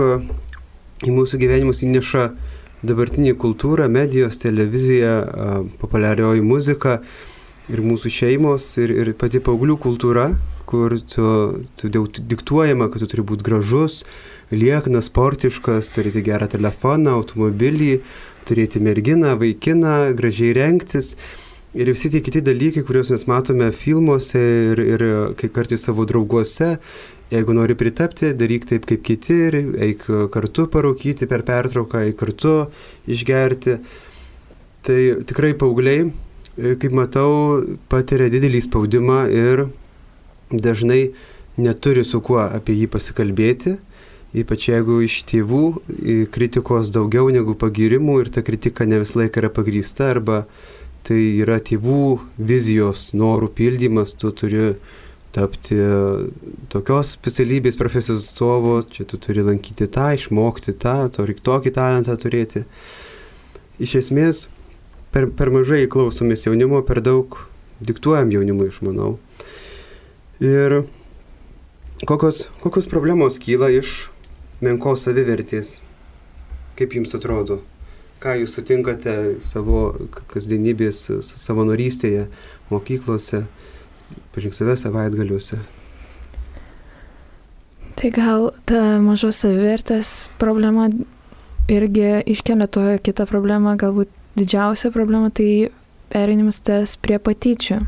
[1.07, 2.29] į mūsų gyvenimus įneša
[2.87, 5.15] dabartinė kultūra, medijos, televizija,
[5.81, 7.01] populiarioji muzika
[7.69, 10.31] ir mūsų šeimos ir, ir pati paauglių kultūra,
[10.69, 11.29] kur tu,
[11.81, 11.89] tu
[12.19, 14.03] diktuojama, kad tu turi būti gražus,
[14.53, 17.99] lieknas, sportiškas, turėti gerą telefoną, automobilį,
[18.49, 21.15] turėti merginą, vaikiną, gražiai rengtis.
[21.77, 24.41] Ir visi tie kiti dalykai, kuriuos mes matome filmuose
[24.73, 25.07] ir, ir
[25.39, 26.77] kai kartais savo drauguose,
[27.29, 32.53] Jeigu nori pritapti, daryk taip kaip kiti ir eik kartu parūkyti per pertrauką, eik kartu
[33.05, 33.75] išgerti.
[34.89, 36.07] Tai tikrai paaugliai,
[36.57, 37.61] kaip matau,
[37.93, 39.67] patiria didelį spaudimą ir
[40.49, 41.11] dažnai
[41.61, 43.77] neturi su kuo apie jį pasikalbėti,
[44.37, 45.63] ypač jeigu iš tėvų
[46.35, 50.43] kritikos daugiau negu pagirimų ir ta kritika ne visą laiką yra pagrįsta arba
[51.09, 54.75] tai yra tėvų vizijos norų pildymas, tu turi
[55.33, 55.77] tapti
[56.73, 62.17] tokios specialybės profesijos atstovu, čia tu turi lankyti tą, išmokti tą, to reikia tokį talentą
[62.21, 62.65] turėti.
[63.81, 64.47] Iš esmės,
[65.15, 67.39] per, per mažai klausomės jaunimo, per daug
[67.85, 69.15] diktuojam jaunimui, aš manau.
[70.43, 70.83] Ir
[72.09, 74.09] kokios, kokios problemos kyla iš
[74.65, 75.79] menkos savivertės?
[76.79, 77.63] Kaip jums atrodo?
[78.19, 79.93] Ką jūs sutinkate savo
[80.31, 82.27] kasdienybės savanorystėje,
[82.71, 83.47] mokyklose?
[84.35, 85.59] pažink save savaitgaliuose.
[87.99, 90.87] Tai gal ta mažos savivertės problema
[91.69, 95.71] irgi iškelia to kitą problemą, galbūt didžiausia problema tai
[96.13, 97.81] perinimas tas prie patyčių.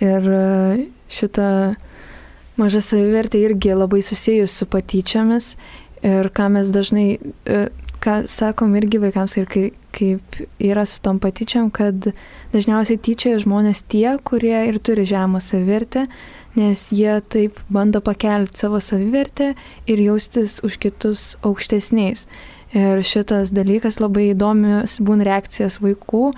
[0.00, 1.46] Ir e, šita
[2.60, 5.54] maža savivertė irgi labai susijus su patyčiamis
[6.06, 7.60] ir ką mes dažnai, e,
[8.00, 9.64] ką sakom irgi vaikams ir kai,
[9.96, 12.12] kaip yra su tom patyčiam, kad
[12.54, 16.06] dažniausiai tyčia žmonės tie, kurie ir turi žemą savivertę,
[16.58, 19.52] nes jie taip bando pakelti savo savivertę
[19.86, 22.26] ir jaustis už kitus aukštesniais.
[22.70, 26.30] Ir šitas dalykas labai įdomios būna reakcijas vaikų,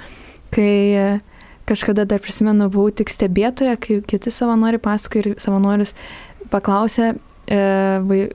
[0.52, 1.20] kai
[1.68, 5.94] kažkada dar prisimenu, buvau tik stebėtoja, kai kiti savanoriai pasakoja ir savanoris
[6.52, 7.14] paklausė
[7.46, 8.30] e,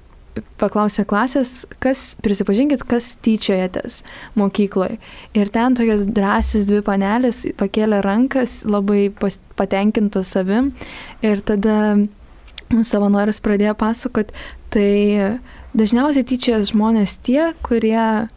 [0.62, 4.02] paklausė klasės, kas, prisipažinkit, kas tyčiojatės
[4.38, 4.98] mokykloje.
[5.38, 10.72] Ir ten tokias drąsis dvi panelės pakėlė rankas, labai pas, patenkintas savim.
[11.26, 11.98] Ir tada
[12.70, 14.34] savanoris pradėjo pasakot,
[14.74, 15.38] tai
[15.78, 18.28] dažniausiai tyčiojas žmonės tie, kurie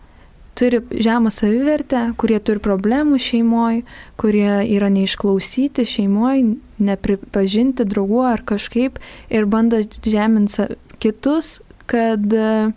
[0.59, 3.85] turi žemą savivertę, kurie turi problemų šeimoje,
[4.21, 8.99] kurie yra neišklausyti šeimoje, nepripažinti draugų ar kažkaip
[9.31, 11.59] ir bando žeminti kitus,
[11.91, 12.71] kad e,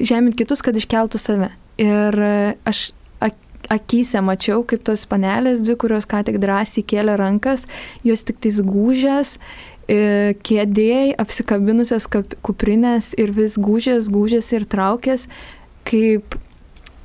[0.00, 1.50] žemint kitus, kad iškeltų save.
[1.80, 2.14] Ir
[2.68, 2.92] aš
[3.70, 7.66] akise mačiau, kaip tos panelės dvi, kurios ką tik drąsiai kėlė rankas,
[8.04, 9.36] jos tik tais gūžės,
[9.88, 12.08] e, kėdėjai, apsikabinusios
[12.44, 15.28] kuprinės ir vis gūžės, gūžės ir traukės,
[15.88, 16.36] kaip,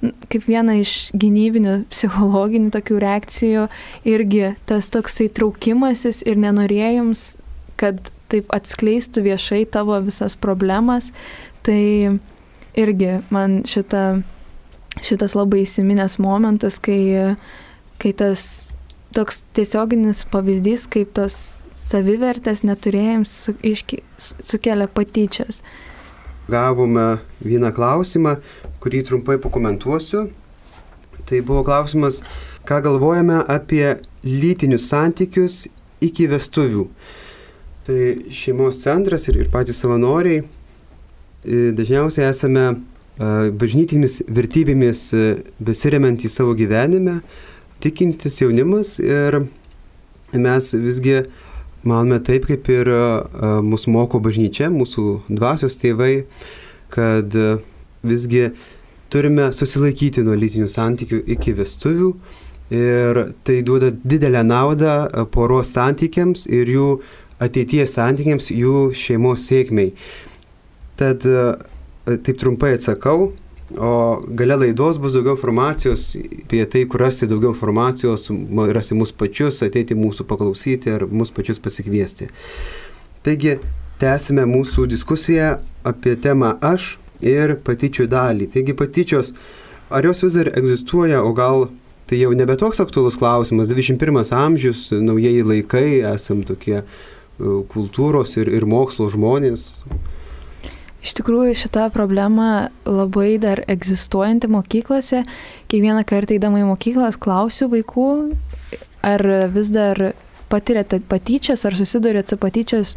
[0.02, 3.68] kaip viena iš gynybinių psichologinių tokių reakcijų
[4.08, 7.34] irgi tas toksai traukimasis ir nenorėjims,
[7.80, 11.12] kad taip atskleistų viešai tavo visas problemas.
[11.66, 11.82] Tai
[12.80, 14.22] irgi man šita,
[15.04, 17.36] šitas labai įsiminęs momentas, kai,
[18.00, 18.44] kai tas
[19.16, 21.40] toks tiesioginis pavyzdys, kaip tos
[21.80, 25.64] savivertės neturėjams su, iški, sukelia patyčias.
[26.50, 27.08] Gavome
[27.46, 28.36] vieną klausimą,
[28.84, 30.28] kurį trumpai pakomentuosiu.
[31.30, 32.24] Tai buvo klausimas,
[32.66, 35.68] ką galvojame apie lytinius santykius
[36.04, 36.88] iki vestuvių.
[37.88, 38.00] Tai
[38.36, 42.76] šeimos centras ir, ir patys savanoriai e, dažniausiai esame e,
[43.62, 45.28] bažnytinėmis vertybėmis e,
[45.64, 47.20] besiremiant į savo gyvenime,
[47.84, 49.40] tikintis jaunimas ir
[50.34, 51.24] mes visgi
[51.88, 52.90] manome taip, kaip ir
[53.64, 56.26] mūsų moko bažnyčia, mūsų dvasios tėvai,
[56.92, 57.36] kad
[58.04, 58.50] visgi
[59.10, 62.12] turime susilaikyti nuo lytinių santykių iki vestuvių
[62.70, 66.90] ir tai duoda didelę naudą e, poros santykiams ir jų
[67.42, 69.94] ateities santykiams, jų šeimos sėkmiai.
[71.00, 71.46] Tad e,
[72.10, 73.32] taip trumpai atsakau,
[73.78, 78.30] o gale laidos bus daugiau informacijos apie tai, kur rasti daugiau informacijos,
[78.74, 82.30] rasti mūsų pačius, ateiti mūsų paklausyti ar mūsų pačius pasikviesti.
[83.26, 83.58] Taigi,
[84.02, 88.48] tęsime mūsų diskusiją apie temą aš ir patyčių dalį.
[88.54, 89.34] Taigi patyčios,
[89.92, 91.68] ar jos vis dar egzistuoja, o gal
[92.10, 93.70] tai jau nebe toks aktuolus klausimas.
[93.70, 96.86] 21 amžius, naujieji laikai, esam tokie e,
[97.70, 99.68] kultūros ir, ir mokslo žmonės.
[101.00, 105.24] Iš tikrųjų, šita problema labai dar egzistuojanti mokyklose.
[105.72, 108.10] Kiekvieną kartą įdama į mokyklas klausiu vaikų,
[109.08, 110.12] ar vis dar
[110.52, 112.96] patirėte patyčias, ar susidurėte su, patyčias,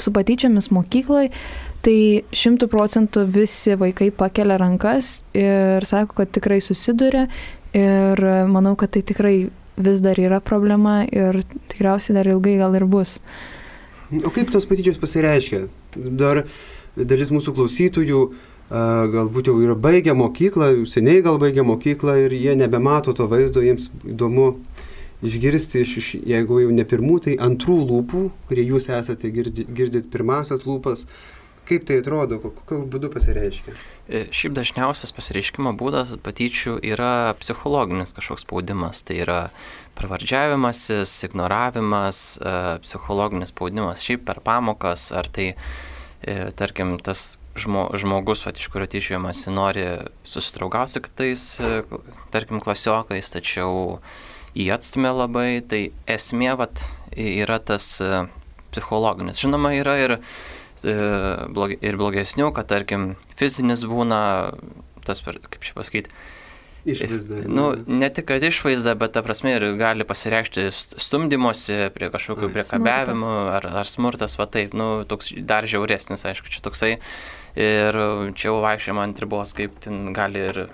[0.00, 1.34] su patyčiamis mokykloje.
[1.80, 1.98] Tai
[2.36, 7.24] šimtų procentų visi vaikai pakelia rankas ir sako, kad tikrai susiduria
[7.72, 8.18] Ir
[8.50, 13.20] manau, kad tai tikrai vis dar yra problema ir tikriausiai dar ilgai gal ir bus.
[14.26, 15.68] O kaip tos patyčios pasireiškia?
[16.18, 16.42] Dar
[16.96, 18.22] dalis mūsų klausytojų
[18.70, 23.88] galbūt jau yra baigę mokyklą, seniai gal baigę mokyklą ir jie nebemato to vaizdo, jiems
[24.06, 24.52] įdomu
[25.26, 30.62] išgirsti, iš, jeigu jau ne pirmų, tai antrų lūpų, kurie jūs esate girdit, girdit pirmasias
[30.68, 31.04] lūpas,
[31.70, 33.72] Kaip tai atrodo, kokiu būdu pasireiškia?
[34.10, 39.04] E, šiaip dažniausias pasireiškimo būdas patyčių yra psichologinis kažkoks spaudimas.
[39.06, 39.36] Tai yra
[40.00, 45.52] pravardžiavimasis, ignoravimas, e, psichologinis spaudimas šiaip per pamokas, ar tai,
[46.58, 49.86] tarkim, tas žmo, žmogus, va, iš kurio tyčiojamasi, nori
[50.26, 51.44] susitraugauti su kitais,
[52.34, 53.98] tarkim, klasiokais, tačiau
[54.54, 56.70] jį atstumė labai, tai esmė va,
[57.16, 57.92] yra tas
[58.70, 59.40] psichologinis.
[59.42, 60.18] Žinoma, yra ir
[60.80, 60.92] E,
[61.84, 64.20] ir blogesnių, kad tarkim fizinis būna,
[65.04, 66.12] tas, kaip čia pasakyti,
[66.88, 67.42] Išvaizda.
[67.50, 73.34] Nu, ne tik, kad išvaizda, bet ta prasme ir gali pasireikšti stumdymosi prie kažkokių priekabiavimų
[73.58, 76.94] ar, ar smurtas, va taip, nu, toks dar žiauresnis, aišku, čia toksai.
[77.60, 77.96] Ir
[78.38, 80.64] čia jau vaikščiama ant ribos, kaip ten gali ir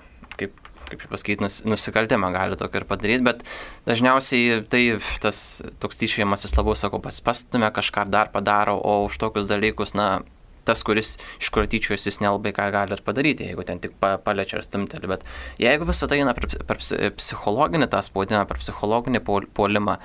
[0.87, 3.43] kaip čia pasakyti, nus, nusikaltimą gali tokį ir padaryti, bet
[3.87, 4.83] dažniausiai tai
[5.23, 5.41] tas
[5.83, 10.21] toks tyčiajimasis labiau, sakau, paspastumė kažką dar padaro, o už tokius dalykus, na,
[10.67, 14.15] tas, kuris iš kurio tyčiojasi, jis nelabai ką gali ir padaryti, jeigu ten tik pa,
[14.21, 15.09] paliečia ar stumteli.
[15.11, 15.25] Bet
[15.61, 16.81] jeigu visą tai eina per, per
[17.17, 19.97] psichologinį tą spaudimą, per psichologinį puolimą,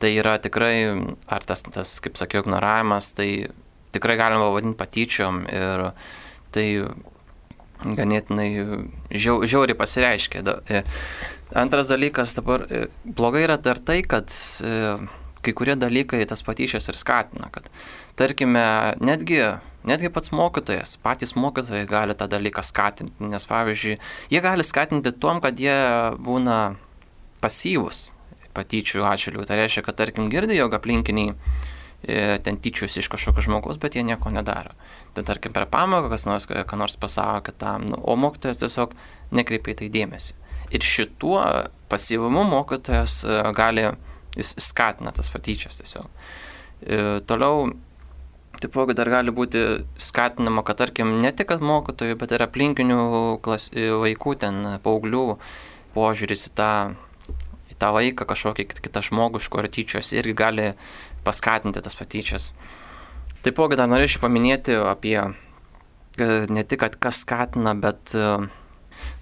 [0.00, 0.74] tai yra tikrai,
[1.30, 3.30] ar tas, tas kaip sakiau, ignoravimas, tai
[3.94, 5.88] tikrai galima vadinti patyčiom ir
[6.54, 6.66] tai
[7.80, 8.48] ganėtinai
[9.10, 10.42] žiau, žiauriai pasireiškia.
[10.68, 10.82] E,
[11.56, 14.98] antras dalykas dabar e, blogai yra dar tai, kad e,
[15.44, 17.66] kai kurie dalykai tas patyčias ir skatina, kad
[18.20, 18.62] tarkime,
[19.00, 19.40] netgi,
[19.88, 23.98] netgi pats mokytojas, patys mokytojai gali tą dalyką skatinti, nes pavyzdžiui,
[24.32, 25.76] jie gali skatinti tom, kad jie
[26.20, 26.60] būna
[27.40, 28.10] pasyvus
[28.56, 29.44] patyčių atžvilgių.
[29.46, 31.36] Tai reiškia, kad tarkim girdi, jog aplinkiniai
[32.00, 34.72] E, ten tyčiuosi iš kažkokio žmogaus, bet jie nieko nedaro.
[35.12, 38.94] Tai tarkim per pamoką kas nors, ką nors pasako kitam, nu, o mokytojas tiesiog
[39.36, 40.38] nekreipia į tai dėmesį.
[40.72, 41.42] Ir šituo
[41.92, 43.84] pasyvumu mokytojas e, gali,
[44.36, 46.06] jis skatina tas patyčias tiesiog.
[46.80, 47.70] E, toliau,
[48.60, 49.64] taipogi dar gali būti
[50.00, 53.02] skatinama, kad tarkim ne tik mokytojų, bet ir aplinkinių
[53.44, 55.24] klas, vaikų, ten paauglių
[55.94, 56.72] požiūris į tą,
[57.72, 60.72] į tą vaiką, kažkokį kitą žmogų, iš kurio tyčios irgi gali
[61.26, 62.52] paskatinti tas patyčias.
[63.44, 65.16] Taipogi dar norėčiau paminėti apie
[66.50, 68.26] ne tik, kad kas skatina, bet e,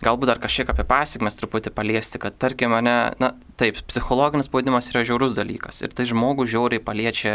[0.04, 5.04] galbūt dar kažkiek apie pasiekmes truputį paliesti, kad tarkim mane, na taip, psichologinis spaudimas yra
[5.06, 7.34] žiaurus dalykas ir tai žmogų žiauriai paliečia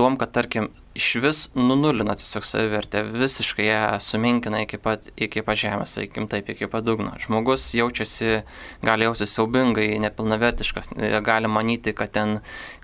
[0.00, 5.58] tuom, kad tarkim iš vis nunulina tiesiog savivertę, visiškai ją sumenkina iki pat, iki pat
[5.60, 7.12] žemės, sakykim taip, iki pat dugno.
[7.20, 8.40] Žmogus jaučiasi,
[8.86, 10.94] gali jausis siaubingai, nepilnavertiškas,
[11.26, 12.38] gali manyti, kad ten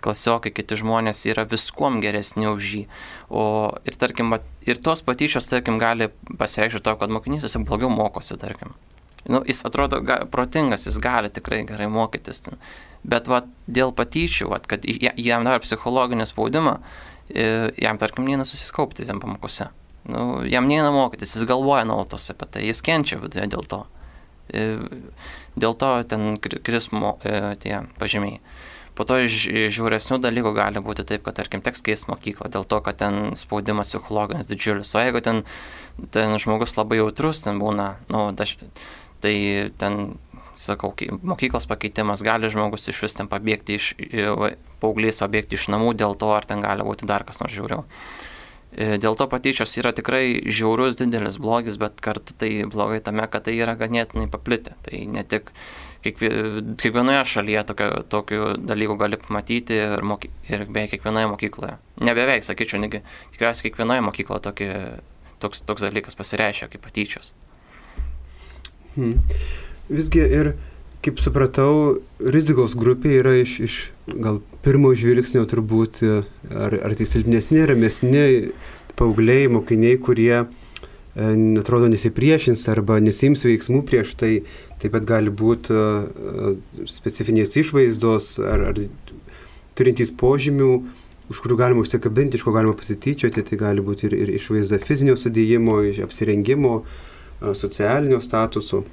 [0.05, 2.83] klasiokai, kiti žmonės yra viskuom geresni už jį.
[3.33, 3.47] O
[3.89, 4.37] ir tarkim,
[4.69, 8.77] ir tos patyčios, tarkim, gali pasireikšti to, kad mokinys tiesiog blogiau mokosi, tarkim.
[9.27, 12.45] Nu, jis atrodo ga, protingas, jis gali tikrai gerai mokytis.
[12.47, 12.61] Ten.
[13.07, 16.77] Bet va, dėl patyčių, va, kad jam dar psichologinį spaudimą,
[17.83, 19.69] jam tarkim neina susiskaupti ten pamokose.
[20.07, 23.83] Nu, jam neina mokytis, jis galvoja nuolatos apie tai, jis kenčia viduje dėl to.
[25.59, 27.17] Dėl to ten krismo
[27.63, 28.39] tie pažymiai.
[28.97, 29.35] Po to iš
[29.77, 33.91] žiūresnių dalykų gali būti taip, kad, tarkim, teks keisti mokyklą, dėl to, kad ten spaudimas
[33.93, 34.95] psichologinis didžiulis.
[34.97, 35.43] O jeigu ten,
[36.15, 38.55] ten žmogus labai jautrus, ten būna, nu, daž,
[39.27, 39.35] tai
[39.81, 40.15] ten,
[40.57, 40.95] sakau,
[41.27, 43.91] mokyklos pakeitimas gali žmogus iš vis ten pabėgti iš,
[44.81, 47.85] paauglys pabėgti iš namų dėl to, ar ten gali būti dar kas nors žiauriau.
[48.77, 53.47] E, dėl to patyčios yra tikrai žiaurus didelis blogis, bet kartu tai blogai tame, kad
[53.47, 54.77] tai yra ganėtinai paplitę.
[54.85, 55.53] Tai ne tik
[56.05, 61.79] kiekvienoje šalyje tokio, tokių dalykų gali pamatyti ir, moky, ir beveik kiekvienoje mokykloje.
[62.05, 63.01] Ne beveik, sakyčiau, negi
[63.35, 64.71] tikriausiai kiekvienoje mokykloje tokie,
[65.43, 67.33] toks, toks dalykas pasireiškia kaip patyčios.
[68.97, 69.15] Hmm.
[69.93, 70.55] Visgi ir,
[71.05, 73.75] kaip supratau, rizikos grupė yra iš, iš
[74.11, 76.03] gal pirmo žvilgsnio turbūt,
[76.51, 78.27] ar, ar tai silpnesni, ramesni
[78.97, 80.47] paaugliai, mokiniai, kurie
[81.17, 84.33] atrodo nesipriešins arba nesims veiksmų prieš tai,
[84.83, 85.77] taip pat gali būti
[86.93, 88.81] specifinės išvaizdos ar, ar
[89.77, 90.71] turintys požymių,
[91.33, 95.17] už kurių galima užsikabinti, iš ko galima pasityčioti, tai gali būti ir, ir išvaizda fizinio
[95.19, 96.83] sudėjimo, apsirengimo,
[97.41, 98.85] socialinio statuso.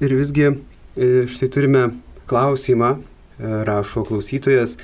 [0.00, 0.54] Ir visgi e,
[1.28, 1.84] štai turime
[2.30, 4.76] klausimą, e, rašo klausytojas,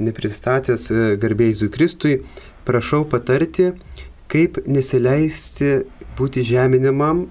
[0.00, 2.20] nepristatęs e, garbėjai Kristui,
[2.64, 3.72] prašau patarti,
[4.32, 5.82] kaip nesileisti
[6.16, 7.26] būti žeminamam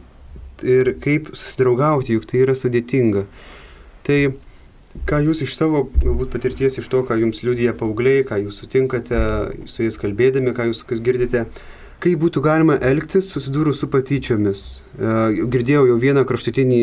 [0.61, 3.25] ir kaip susidraugauti, juk tai yra sudėtinga.
[4.05, 4.19] Tai
[5.07, 9.21] ką jūs iš savo galbūt patirties, iš to, ką jums liudija paaugliai, ką jūs sutinkate
[9.71, 11.47] su jais kalbėdami, ką jūs girdite,
[12.01, 14.65] kaip būtų galima elgtis susidūrus su patyčiomis.
[14.97, 15.13] E,
[15.53, 16.81] girdėjau jau vieną kraštutinį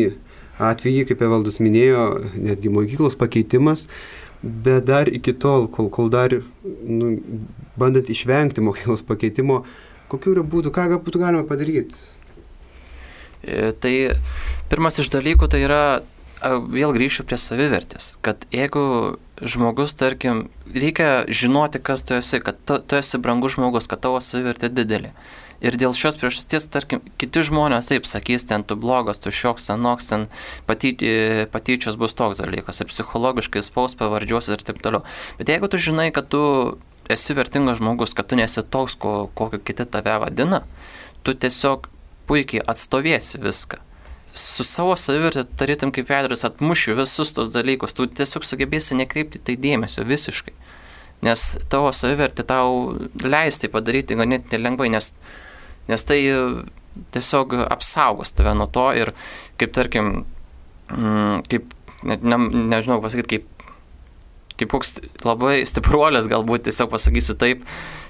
[0.69, 2.05] atvejį, kaip Evaldas minėjo,
[2.35, 3.87] netgi mokyklos pakeitimas,
[4.43, 7.17] bet dar iki tol, kol, kol dar nu,
[7.79, 9.63] bandant išvengti mokyklos pakeitimo,
[10.11, 11.99] kokiu yra būdų, ką būtų galima padaryti?
[13.43, 13.93] E, tai
[14.71, 15.83] pirmas iš dalykų tai yra,
[16.43, 22.79] vėl grįšiu prie savivertės, kad jeigu žmogus, tarkim, reikia žinoti, kas tu esi, kad tu,
[22.79, 25.13] tu esi brangus žmogus, kad tavo savivertė didelė.
[25.59, 30.07] Ir dėl šios priežasties, tarkim, kiti žmonės taip sakys, ten tu blogas, tu šioks, anoks,
[30.07, 30.27] ten
[30.69, 30.93] paty,
[31.51, 35.03] patyčios bus toks dalykas, ir psichologiškai spaus pavardžiuos ir taip toliau.
[35.39, 36.41] Bet jeigu tu žinai, kad tu
[37.11, 40.63] esi vertingas žmogus, kad tu nesi toks, ko, kokio kiti tave vadina,
[41.27, 41.91] tu tiesiog
[42.29, 43.83] puikiai atstovėsi viską.
[44.37, 49.57] Su savo savivertė, tarytum kaip veidras, atmušiu visus tos dalykus, tu tiesiog sugebėsi nekreipti tai
[49.59, 50.53] dėmesio visiškai.
[51.25, 55.11] Nes tavo savivertė tau leis tai padaryti ganėtinai lengvai, nes,
[55.89, 56.19] nes tai
[57.15, 59.11] tiesiog apsaugos tave nuo to ir
[59.59, 60.23] kaip tarkim,
[60.93, 61.73] mm, kaip,
[62.07, 62.39] ne, ne,
[62.71, 63.59] nežinau pasakyti, kaip
[64.59, 67.63] kaip koks labai stipruolis, galbūt tiesiog pasakysiu taip,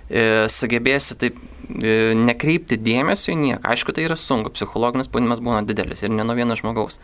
[0.10, 1.38] e, sugebėsi taip
[1.69, 3.63] nekreipti dėmesio į nieką.
[3.73, 6.97] Aišku, tai yra sunku, psichologinis spaudimas būna didelis ir ne nuo vieno žmogaus.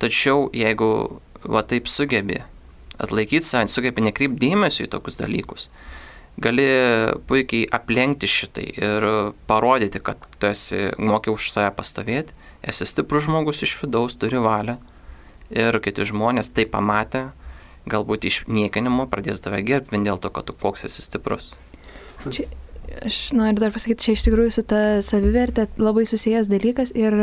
[0.00, 2.42] Tačiau jeigu va taip sugebi
[3.00, 5.70] atlaikyti save, sugebi nekreipti dėmesio į tokius dalykus,
[6.40, 6.68] gali
[7.28, 9.08] puikiai aplenkti šitai ir
[9.48, 14.76] parodyti, kad tu esi mokiai už save pastovėti, esi stiprus žmogus iš vidaus, turi valią
[15.50, 17.30] ir kiti žmonės tai pamatę
[17.90, 21.54] galbūt iš niekinimo pradės tave gerbti vien dėl to, kad tu koks esi stiprus.
[22.28, 22.46] Čia,
[23.06, 27.16] aš noriu dar pasakyti, čia iš tikrųjų su ta savivertė labai susijęs dalykas ir,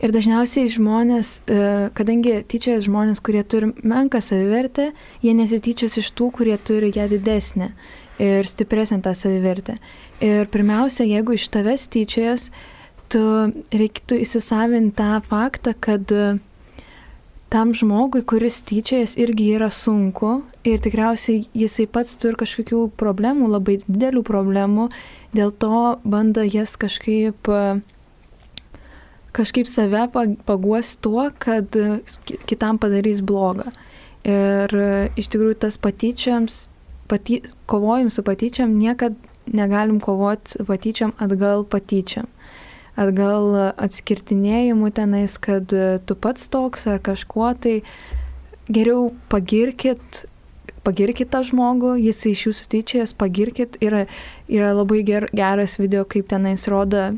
[0.00, 1.62] ir dažniausiai žmonės, e,
[1.96, 4.90] kadangi tyčias žmonės, kurie turi menką savivertę,
[5.24, 7.72] jie nesityčios iš tų, kurie turi ją didesnę
[8.20, 9.78] ir stipresnę tą savivertę.
[10.20, 12.50] Ir pirmiausia, jeigu iš tavęs tyčiojas,
[13.10, 13.22] tu
[13.72, 16.36] reiktų įsisavinti tą faktą, kad uh,
[17.50, 23.80] tam žmogui, kuris tyčiojas, irgi yra sunku ir tikriausiai jisai pats turi kažkokių problemų, labai
[23.82, 24.86] didelių problemų,
[25.34, 27.50] dėl to bando jas kažkaip,
[29.34, 30.06] kažkaip save
[30.46, 31.74] paguos tuo, kad
[32.46, 33.66] kitam padarys blogą.
[34.30, 34.74] Ir
[35.18, 36.68] iš tikrųjų tas patyčiams,
[37.10, 39.16] paty, kovojim su patyčiam, niekad
[39.50, 42.30] negalim kovoti patyčiam atgal patyčiam
[43.00, 45.72] atgal atskirtinėjimų tenais, kad
[46.06, 47.80] tu pats toks ar kažkuo, tai
[48.70, 50.26] geriau pagirkit
[50.86, 53.78] pagirkit tą žmogų, jis iš jūsų tyčiojas, pagirkit.
[53.84, 54.06] Yra,
[54.48, 57.10] yra labai ger, geras video, kaip tenais rodo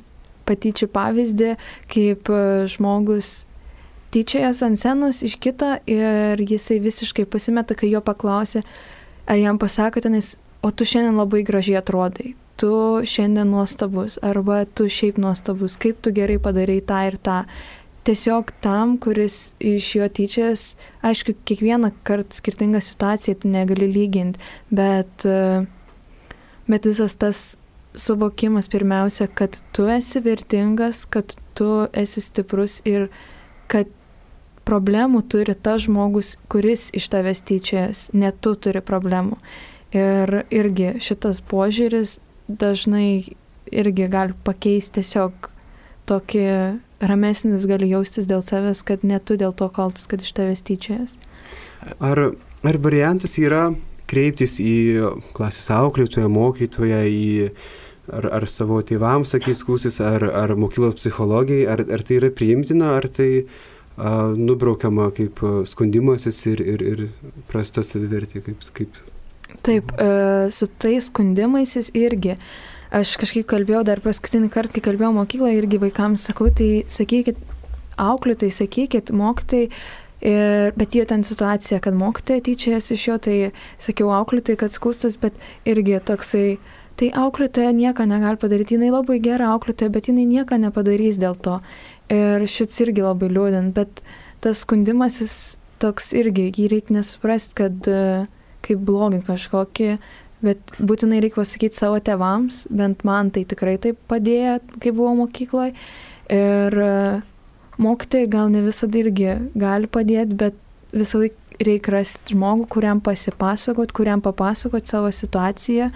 [0.48, 1.54] patyčių pavyzdį,
[1.92, 3.44] kaip e, žmogus
[4.12, 8.64] tyčiojas ant scenos iš kito ir jisai visiškai pasimeta, kai jo paklausė,
[9.30, 12.72] ar jam pasako tenais, o tu šiandien labai gražiai atrodai, tu
[13.04, 17.42] šiandien nuostabus, arba tu šiaip nuostabus, kaip tu gerai padarai tą ir tą.
[18.02, 20.62] Tiesiog tam, kuris iš jo tyčias,
[21.06, 24.42] aišku, kiekvieną kartą skirtingą situaciją tu negali lyginti,
[24.74, 25.26] bet,
[26.66, 27.44] bet visas tas
[27.94, 33.06] suvokimas pirmiausia, kad tu esi vertingas, kad tu esi stiprus ir
[33.70, 33.86] kad
[34.66, 39.38] problemų turi tas žmogus, kuris iš tavęs tyčiojas, ne tu turi problemų.
[39.92, 42.18] Ir irgi šitas požiūris
[42.58, 43.34] dažnai
[43.72, 45.48] irgi gali pakeisti tiesiog
[46.10, 46.46] tokį
[47.02, 51.16] ramesnis gali jaustis dėl savęs, kad ne tu dėl to kaltas, kad iš tavęs tyčiojas.
[51.98, 52.32] Ar,
[52.62, 53.70] ar variantas yra
[54.10, 54.76] kreiptis į
[55.36, 57.50] klasės auklėtoją, mokytoją, į,
[58.12, 62.96] ar, ar savo tėvams, sakys, skūsis, ar, ar mokyklos psichologijai, ar, ar tai yra priimtina,
[62.98, 63.46] ar tai
[64.38, 67.02] nubraukiama kaip skundimasis ir, ir, ir
[67.50, 68.44] prasta savivertė.
[68.44, 69.02] Kaip, kaip...
[69.62, 69.94] Taip,
[70.50, 72.36] su tais skundimaisis irgi.
[72.92, 77.38] Aš kažkaip kalbėjau dar paskutinį kartą, kai kalbėjau mokykloje, irgi vaikams sakau, tai sakykit,
[78.02, 79.68] auklėtai, sakykit, mokytai,
[80.22, 83.36] Ir, bet jie ten situacija, kad mokytoja tyčiasi iš jo, tai
[83.82, 85.34] sakiau auklėtai, kad skustus, bet
[85.66, 86.60] irgi toksai,
[86.94, 91.56] tai auklėtoja nieko negali padaryti, jinai labai gera auklėtoja, bet jinai nieko nepadarys dėl to.
[92.14, 94.04] Ir šits irgi labai liūdint, bet
[94.46, 98.22] tas skundimasis toks irgi, jį reikia nesuprasti, kad e,
[98.64, 99.90] kaip blogį kažkokį,
[100.42, 105.74] bet būtinai reikia pasakyti savo tevams, bent man tai tikrai taip padėjo, kai buvau mokykloje.
[106.32, 106.96] Ir e,
[107.82, 110.58] mokytojai gal ne visada irgi gali padėti, bet
[110.92, 115.90] visą laiką reikia rasti žmogų, kuriam pasipasakot, kuriam papasakot savo situaciją,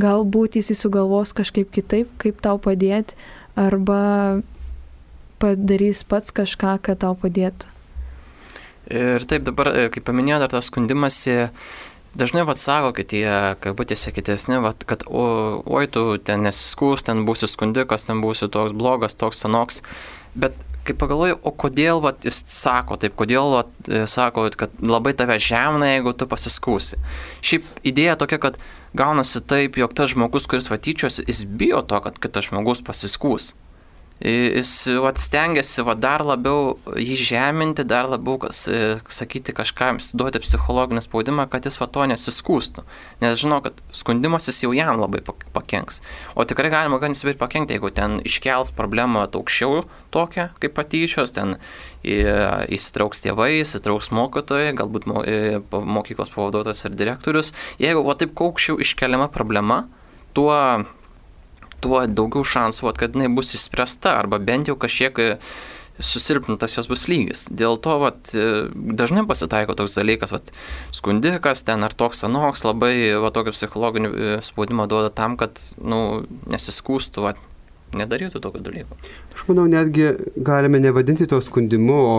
[0.00, 3.14] galbūt jis įsugalvos kažkaip kitaip, kaip tau padėti,
[3.58, 4.42] arba
[5.42, 7.70] padarys pats kažką, kad tau padėtų.
[8.92, 11.36] Ir taip dabar, e, kaip paminėjau, dar tas skundimasi,
[12.14, 13.28] dažnai vad sako, kad tie,
[13.62, 15.24] kabutėse kitesni, vat, kad o,
[15.66, 19.82] oi tu ten nesiskūs, ten būsi skundikas, ten būsi toks blogas, toks senoks.
[20.34, 20.56] Bet
[20.86, 25.38] kai pagalvoju, o kodėl vat, jis sako taip, kodėl vat, e, sako, kad labai tave
[25.42, 26.98] žemina, jeigu tu pasiskūsi.
[27.44, 28.58] Šiaip idėja tokia, kad
[28.98, 33.52] gaunasi taip, jog tas žmogus, kuris vatyčios, jis bijo to, kad kitas žmogus pasiskūs
[34.22, 40.42] jis vat, stengiasi vat, dar labiau jį žeminti, dar labiau kas, e, sakyti kažkam, duoti
[40.42, 42.84] psichologinį spaudimą, kad jis va to nesiskūstų.
[43.22, 46.00] Nes žinau, kad skundimasis jau jam labai pakenks.
[46.36, 49.82] O tikrai galima gan įsivaizduoti pakengti, jeigu ten iškels problemą aukščiau
[50.14, 51.56] tokią kaip patyčios, ten
[52.04, 57.52] įsitrauks tėvai, įsitrauks mokytojai, galbūt e, mokyklos pavaduotojas ar direktorius.
[57.82, 59.86] Jeigu va taip aukščiau iškeliama problema,
[60.36, 60.54] tuo
[61.82, 65.28] tuo daugiau šansų, vat, kad jinai bus išspręsta arba bent jau kažkiek e,
[66.02, 67.44] susilpnintas jos bus lygis.
[67.50, 70.52] Dėl to vat, e, dažnai pasitaiko toks dalykas, vat,
[70.94, 76.22] skundikas ten ar toks anoks labai va, tokio psichologinio e, spaudimo duoda tam, kad nu,
[76.52, 77.48] nesiskūstų, vat,
[77.98, 78.96] nedarytų tokio dalyko.
[79.34, 82.18] Aš manau, netgi galime nevadinti to skundimu, o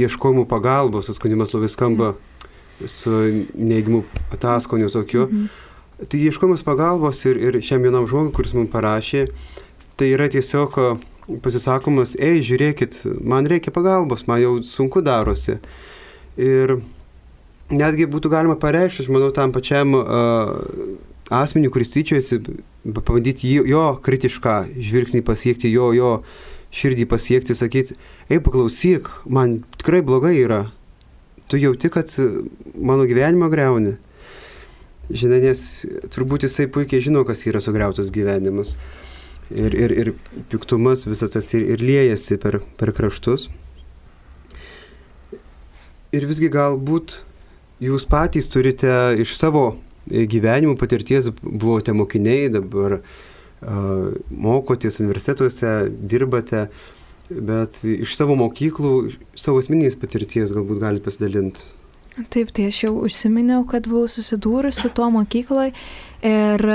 [0.00, 2.88] ieškojimu pagalbos, skundimas labai skamba mm.
[2.88, 3.18] su
[3.54, 5.26] neigimu ataskoniu tokiu.
[5.26, 5.69] Mm -hmm.
[6.00, 9.26] Tai ieškojimas pagalbos ir, ir šiam vienam žmogui, kuris mums parašė,
[10.00, 10.78] tai yra tiesiog
[11.44, 15.58] pasisakomas, ei, žiūrėkit, man reikia pagalbos, man jau sunku darosi.
[16.40, 16.78] Ir
[17.70, 20.56] netgi būtų galima pareikšti, aš manau, tam pačiam uh,
[21.30, 22.40] asmeniu, kuris tyčiojasi,
[22.96, 26.12] pabandyti jo kritišką žvilgsnį pasiekti, jo, jo
[26.74, 27.96] širdį pasiekti, sakyti,
[28.30, 30.64] ei, paklausyk, man tikrai blogai yra.
[31.50, 32.10] Tu jauti, kad
[32.78, 33.98] mano gyvenimą greuni.
[35.10, 35.62] Žinai, nes
[36.14, 38.76] turbūt jisai puikiai žino, kas yra sugriautas gyvenimas.
[39.50, 40.12] Ir, ir, ir
[40.52, 43.48] piktumas visas tas ir, ir liejasi per, per kraštus.
[46.14, 47.16] Ir visgi galbūt
[47.82, 49.64] jūs patys turite iš savo
[50.10, 56.68] gyvenimų patirties, buvote mokiniai, dabar uh, mokotės universitetuose, dirbate,
[57.30, 58.94] bet iš savo mokyklų,
[59.38, 61.68] savo asmeninės patirties galbūt galite pasidalinti.
[62.28, 65.72] Taip, tai aš jau užsiminiau, kad buvau susidūrusi su tuo mokykloje
[66.26, 66.66] ir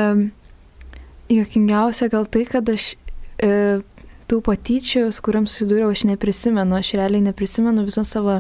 [1.29, 2.93] juokingiausia gal tai, kad aš
[3.41, 3.81] e,
[4.29, 8.39] tų patyčių, su kuriam susidūriau, aš neprisimenu, aš realiai neprisimenu visos savo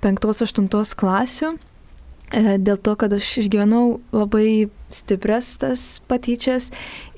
[0.00, 1.54] penktos, aštuntos klasių,
[2.32, 6.70] e, dėl to, kad aš išgyvenau labai stipres tas patyčias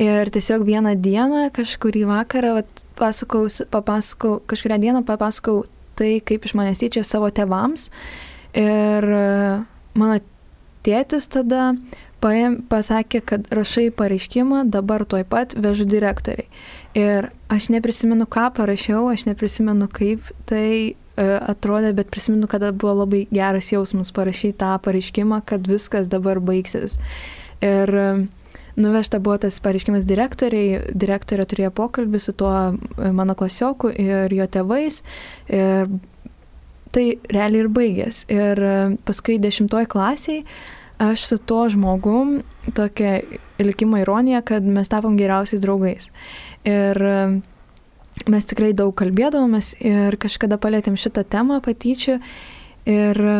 [0.02, 5.62] ir tiesiog vieną dieną, kažkurį vakarą, vat, pasakau, papasakau, kažkurią dieną papasakau
[5.98, 7.90] tai, kaip iš manęs tyčia savo tevams.
[8.58, 9.26] Ir e,
[9.96, 10.18] mano
[10.84, 11.72] tėtis tada
[12.22, 16.48] paėm, pasakė, kad rašai pareiškimą, dabar tuoj pat vežu direktoriai.
[16.98, 20.92] Ir aš neprisimenu, ką parašiau, aš neprisimenu, kaip tai e,
[21.24, 26.98] atrodė, bet prisimenu, kad buvo labai geras jausmas parašyti tą pareiškimą, kad viskas dabar baigsis.
[27.64, 28.06] Ir e,
[28.76, 32.54] nuvežta buvo tas pareiškimas direktoriai, direktorė turėjo pokalbį su tuo
[33.16, 35.02] mano klasioku ir jo tėvais.
[35.48, 35.96] Ir
[36.92, 38.22] tai realiai ir baigės.
[38.32, 38.76] Ir e,
[39.06, 40.44] paskui dešimtoj klasiai
[41.02, 42.42] aš su tuo žmogum,
[42.76, 43.22] tokia
[43.58, 46.10] likimo ironija, kad mes tapom geriausiais draugais.
[46.68, 47.16] Ir e,
[48.30, 52.18] mes tikrai daug kalbėdavomės ir kažkada palėtėm šitą temą patyčių.
[52.92, 53.38] Ir e,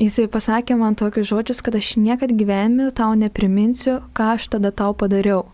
[0.00, 4.94] jisai pasakė man tokius žodžius, kad aš niekad gyvenime tau nepriminsiu, ką aš tada tau
[4.96, 5.44] padariau.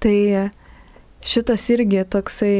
[0.00, 0.16] Tai
[1.26, 2.54] šitas irgi toksai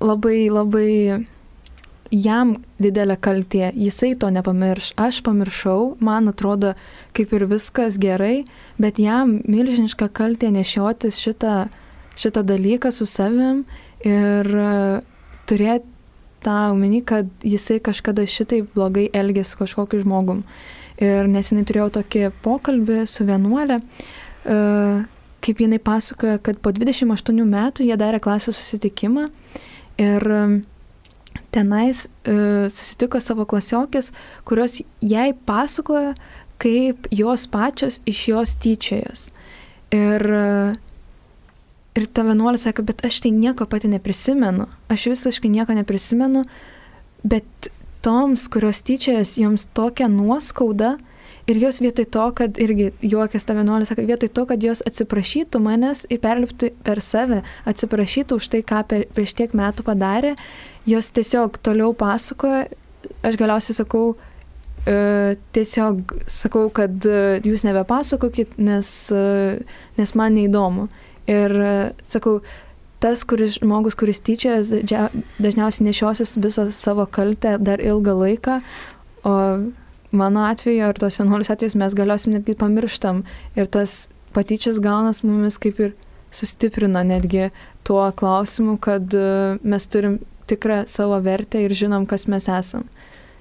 [0.00, 0.90] labai, labai
[2.10, 6.74] jam didelė kaltė, jisai to nepamirš, aš pamiršau, man atrodo,
[7.16, 8.42] kaip ir viskas gerai,
[8.82, 11.68] bet jam milžiniška kaltė nešiotis šitą,
[12.18, 13.64] šitą dalyką su savim
[14.02, 14.98] ir uh,
[15.46, 15.86] turėti
[16.40, 20.44] tą omeny, kad jisai kažkada šitai blogai elgėsi su kažkokiu žmogum.
[21.00, 25.04] Ir nesinai turėjau tokį pokalbį su vienuolė, uh,
[25.40, 29.28] kaip jinai pasakoja, kad po 28 metų jie darė klasės susitikimą
[29.98, 30.60] ir uh,
[31.50, 32.34] tenais e,
[32.70, 34.10] susitiko savo klasiokės,
[34.46, 36.14] kurios jai pasakojo,
[36.60, 39.28] kaip jos pačios iš jos tyčiojas.
[39.94, 40.22] Ir,
[41.98, 46.44] ir ta vienuolė sako, bet aš tai nieko pati neprisimenu, aš visiškai nieko neprisimenu,
[47.26, 47.70] bet
[48.04, 50.98] toms, kurios tyčiojas, joms tokia nuoskauda,
[51.50, 55.58] Ir jos vietoj to, kad irgi juokas ta vienuolė, sako, vietoj to, kad jos atsiprašytų
[55.64, 60.36] manęs ir perliptų per save, atsiprašytų už tai, ką per, prieš tiek metų padarė,
[60.86, 62.68] jos tiesiog toliau pasakoja,
[63.26, 64.04] aš galiausiai sakau,
[64.86, 69.58] e, tiesiog sakau, kad e, jūs nebepasakokit, nes, e,
[69.98, 70.86] nes man neįdomu.
[71.30, 71.74] Ir e,
[72.06, 72.38] sakau,
[73.02, 74.70] tas kuris, žmogus, kuris tyčiojas,
[75.40, 78.60] dažniausiai nešiosis visą savo kaltę dar ilgą laiką,
[79.26, 79.36] o
[80.10, 83.24] mano atveju ar tos vienuolis atvejus mes galiausiai netgi pamirštam
[83.56, 85.94] ir tas patyčias gaunas mumis kaip ir
[86.30, 87.50] sustiprina netgi
[87.82, 90.18] tuo klausimu, kad e, mes turim
[90.50, 92.86] tikrą savo vertę ir žinom, kas mes esam.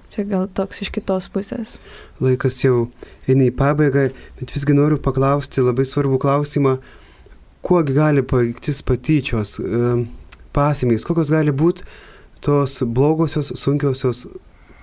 [0.10, 1.78] Čia gal toks iš kitos pusės.
[2.22, 2.88] Laikas jau
[3.30, 4.08] eina į pabaigą,
[4.40, 6.80] bet visgi noriu paklausti labai svarbų klausimą,
[7.66, 9.92] kuo gali paveiktis patyčios e,
[10.56, 11.86] pasimės, kokios gali būti
[12.42, 14.26] tos blogosios, sunkiosios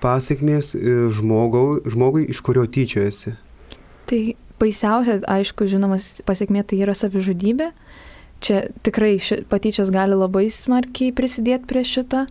[0.03, 3.35] pasiekmės e, žmogau, žmogui, iš kurio tyčiojasi.
[4.07, 4.21] Tai
[4.61, 7.71] baisiausia, aišku, žinomas pasiekmė tai yra savižudybė
[8.39, 12.25] čia tikrai ši, patyčios gali labai smarkiai prisidėti prie šito.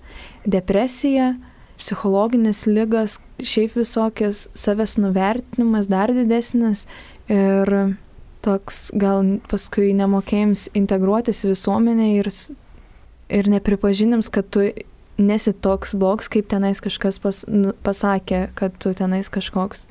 [0.47, 1.35] Depresija,
[1.81, 6.87] psichologinės lygas, šiaip visokias savęs nuvertinimas dar didesnis
[7.33, 7.73] ir
[8.47, 12.31] toks gal paskui nemokėjims integruotis visuomenė ir,
[13.35, 14.69] ir nepripažinims, kad tu
[15.19, 19.87] nesi toks blogs, kaip tenais kažkas pas, nu, pasakė, kad tu tenais kažkoks.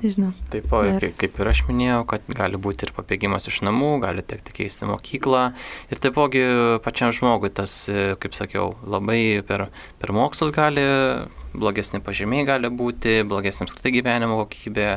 [0.00, 0.30] Nežinau.
[0.52, 4.54] Taipogi, kaip, kaip ir aš minėjau, kad gali būti ir pabėgimas iš namų, gali tekti
[4.60, 5.42] keisti mokyklą.
[5.90, 6.44] Ir taipogi
[6.84, 7.74] pačiam žmogui tas,
[8.22, 9.66] kaip sakiau, labai per,
[9.98, 10.84] per mokslus gali,
[11.56, 14.88] blogesni pažymiai gali būti, blogesnė apskritai gyvenimo kokybė,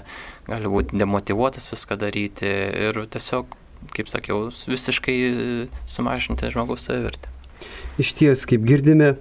[0.52, 2.50] gali būti demotivuotas viską daryti
[2.88, 3.58] ir tiesiog,
[3.98, 5.18] kaip sakiau, visiškai
[5.90, 7.32] sumažinti žmogaus savivertę.
[8.02, 9.14] Iš ties, kaip girdime,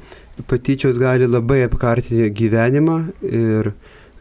[0.49, 3.73] patyčios gali labai apkartinti gyvenimą ir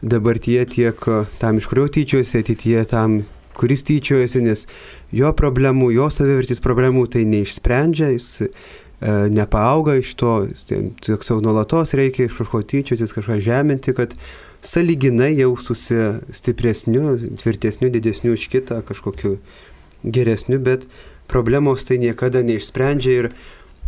[0.02, 1.06] dabartyje tiek
[1.38, 3.22] tam, iš kurio tyčiojasi, ateityje tam,
[3.58, 4.66] kuris tyčiojasi, nes
[5.14, 8.48] jo problemų, jo savivertys problemų tai neišsprendžia, jis e,
[9.32, 10.32] nepaauga iš to,
[11.04, 14.16] tiesiog nuolatos reikia iš kažko tyčiotis, kažką žeminti, kad
[14.62, 15.98] saliginai jaustųsi
[16.34, 19.36] stipresniu, tvirtesniu, didesniu už kitą, kažkokiu
[20.02, 20.86] geresniu, bet
[21.30, 23.32] problemos tai niekada neišsprendžia ir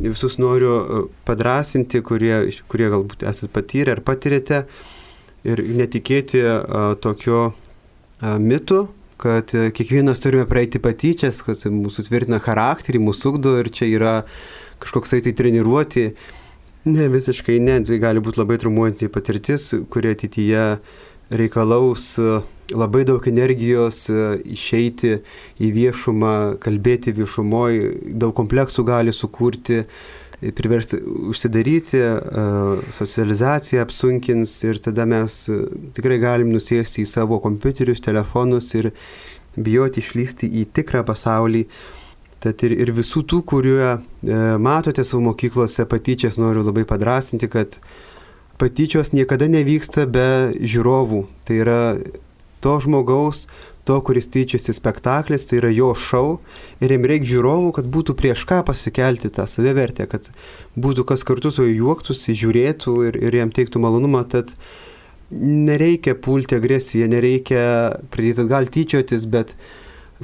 [0.03, 2.34] visus noriu e, padrasinti, kurie,
[2.70, 4.64] kurie galbūt esate patyrę ar patirėte,
[5.45, 8.86] ir netikėti a, tokio a, mitu,
[9.20, 14.14] kad kiekvienas turime praeiti patyčias, kad mūsų tvirtina charakterį, mūsų ugdo ir čia yra
[14.82, 16.09] kažkoksai tai treniruoti.
[16.84, 20.64] Ne, visiškai ne, tai gali būti labai trumuojanti patirtis, kurie ateityje
[21.32, 22.11] reikalaus
[22.72, 25.18] labai daug energijos išeiti
[25.60, 29.82] į viešumą, kalbėti viešumoje, daug kompleksų gali sukurti,
[30.56, 30.98] priversti
[31.30, 32.00] užsidaryti,
[32.92, 35.44] socializacija apsunkins ir tada mes
[35.96, 38.90] tikrai galim nusėsti į savo kompiuterius, telefonus ir
[39.56, 41.64] bijoti išlysti į tikrą pasaulį.
[42.44, 43.98] Tad ir, ir visų tų, kurie e,
[44.60, 47.78] matote savo mokyklose patyčias, noriu labai padrasinti, kad
[48.60, 51.22] patyčios niekada nevyksta be žiūrovų.
[51.48, 51.78] Tai yra
[52.64, 53.44] to žmogaus,
[53.84, 56.38] to, kuris tyčiasi spektaklis, tai yra jo šau
[56.82, 60.30] ir jam reikia žiūrovų, kad būtų prieš ką pasikelti tą savivertę, kad
[60.80, 64.24] būtų kas kartu su juo juoktųsi, žiūrėtų ir, ir jam teiktų malonumą.
[64.32, 64.54] Tad
[65.34, 67.64] nereikia pulti agresiją, nereikia
[68.12, 69.52] pradėti gal tyčiotis, bet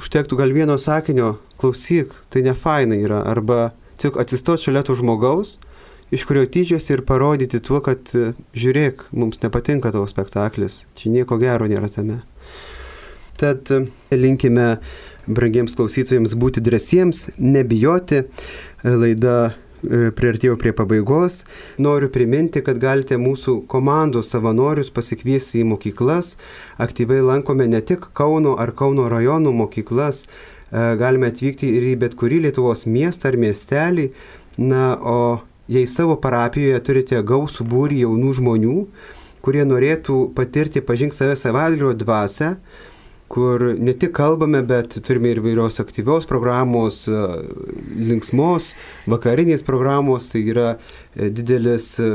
[0.01, 5.59] užtektų gal vieno sakinio, klausyk, tai ne faina yra, arba tik atsistoti šalia to žmogaus,
[6.11, 8.09] iš kurio tyčiasi ir parodyti tuo, kad
[8.57, 12.21] žiūrėk, mums nepatinka tavo spektaklis, čia nieko gero nėra tame.
[13.41, 13.71] Tad
[14.13, 14.75] linkime
[15.25, 18.23] brangiems klausytojams būti drąsiems, nebijoti.
[18.85, 21.41] Laida e, priartėjau prie pabaigos.
[21.81, 26.35] Noriu priminti, kad galite mūsų komandos savanorius pasikviesti į mokyklas.
[26.81, 32.17] Aktyviai lankome ne tik Kauno ar Kauno rajonų mokyklas, e, galime atvykti ir į bet
[32.19, 34.11] kurį Lietuvos miestą ar miestelį.
[34.61, 38.77] Na, o jei savo parapijoje turite gausų būrį jaunų žmonių,
[39.41, 42.55] kurie norėtų patirti pažink save savaitgalio dvasę,
[43.31, 47.19] kur ne tik kalbame, bet turime ir vairios aktyvios programos, e,
[48.09, 48.73] linksmos,
[49.13, 52.09] vakarinės programos, tai yra e, didelis e,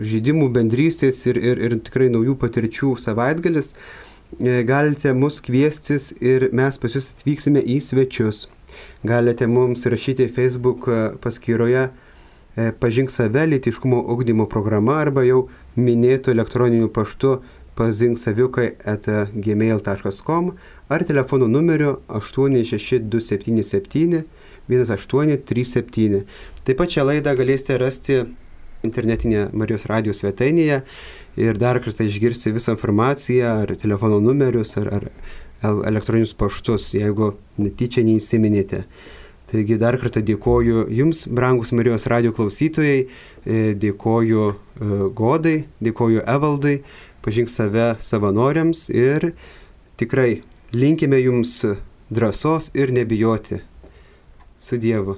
[0.00, 3.74] žaidimų bendrystės ir, ir, ir tikrai naujų patirčių savaitgalis.
[4.66, 8.48] Galite mus kviestis ir mes pas jūs atvyksime į svečius.
[9.06, 10.88] Galite mums rašyti Facebook
[11.22, 11.84] paskyroje
[12.54, 17.40] Pažink save lytiškumo ugdymo programa arba jau minėtų elektroniniu paštu
[17.78, 20.44] pazinksaviukai etagmail.com
[20.88, 24.24] ar telefonu numeriu 86277
[24.68, 26.24] 1837.
[26.64, 28.22] Taip pat šią laidą galėsite rasti
[28.84, 30.82] internetinėje Marijos radijos svetainėje
[31.40, 35.04] ir dar kartą išgirsti visą informaciją ar telefono numerius ar, ar
[35.88, 38.84] elektroninius paštus, jeigu netyčia neįsiminėte.
[39.50, 43.04] Taigi dar kartą dėkoju Jums, brangus Marijos radio klausytojai,
[43.44, 44.54] e, dėkoju e,
[45.16, 46.78] Godai, dėkoju Evaldai,
[47.24, 49.32] pažink save savanoriams ir
[49.96, 51.62] tikrai linkime jums
[52.10, 53.62] drąsos ir nebijoti.
[54.58, 55.16] Su Dievu.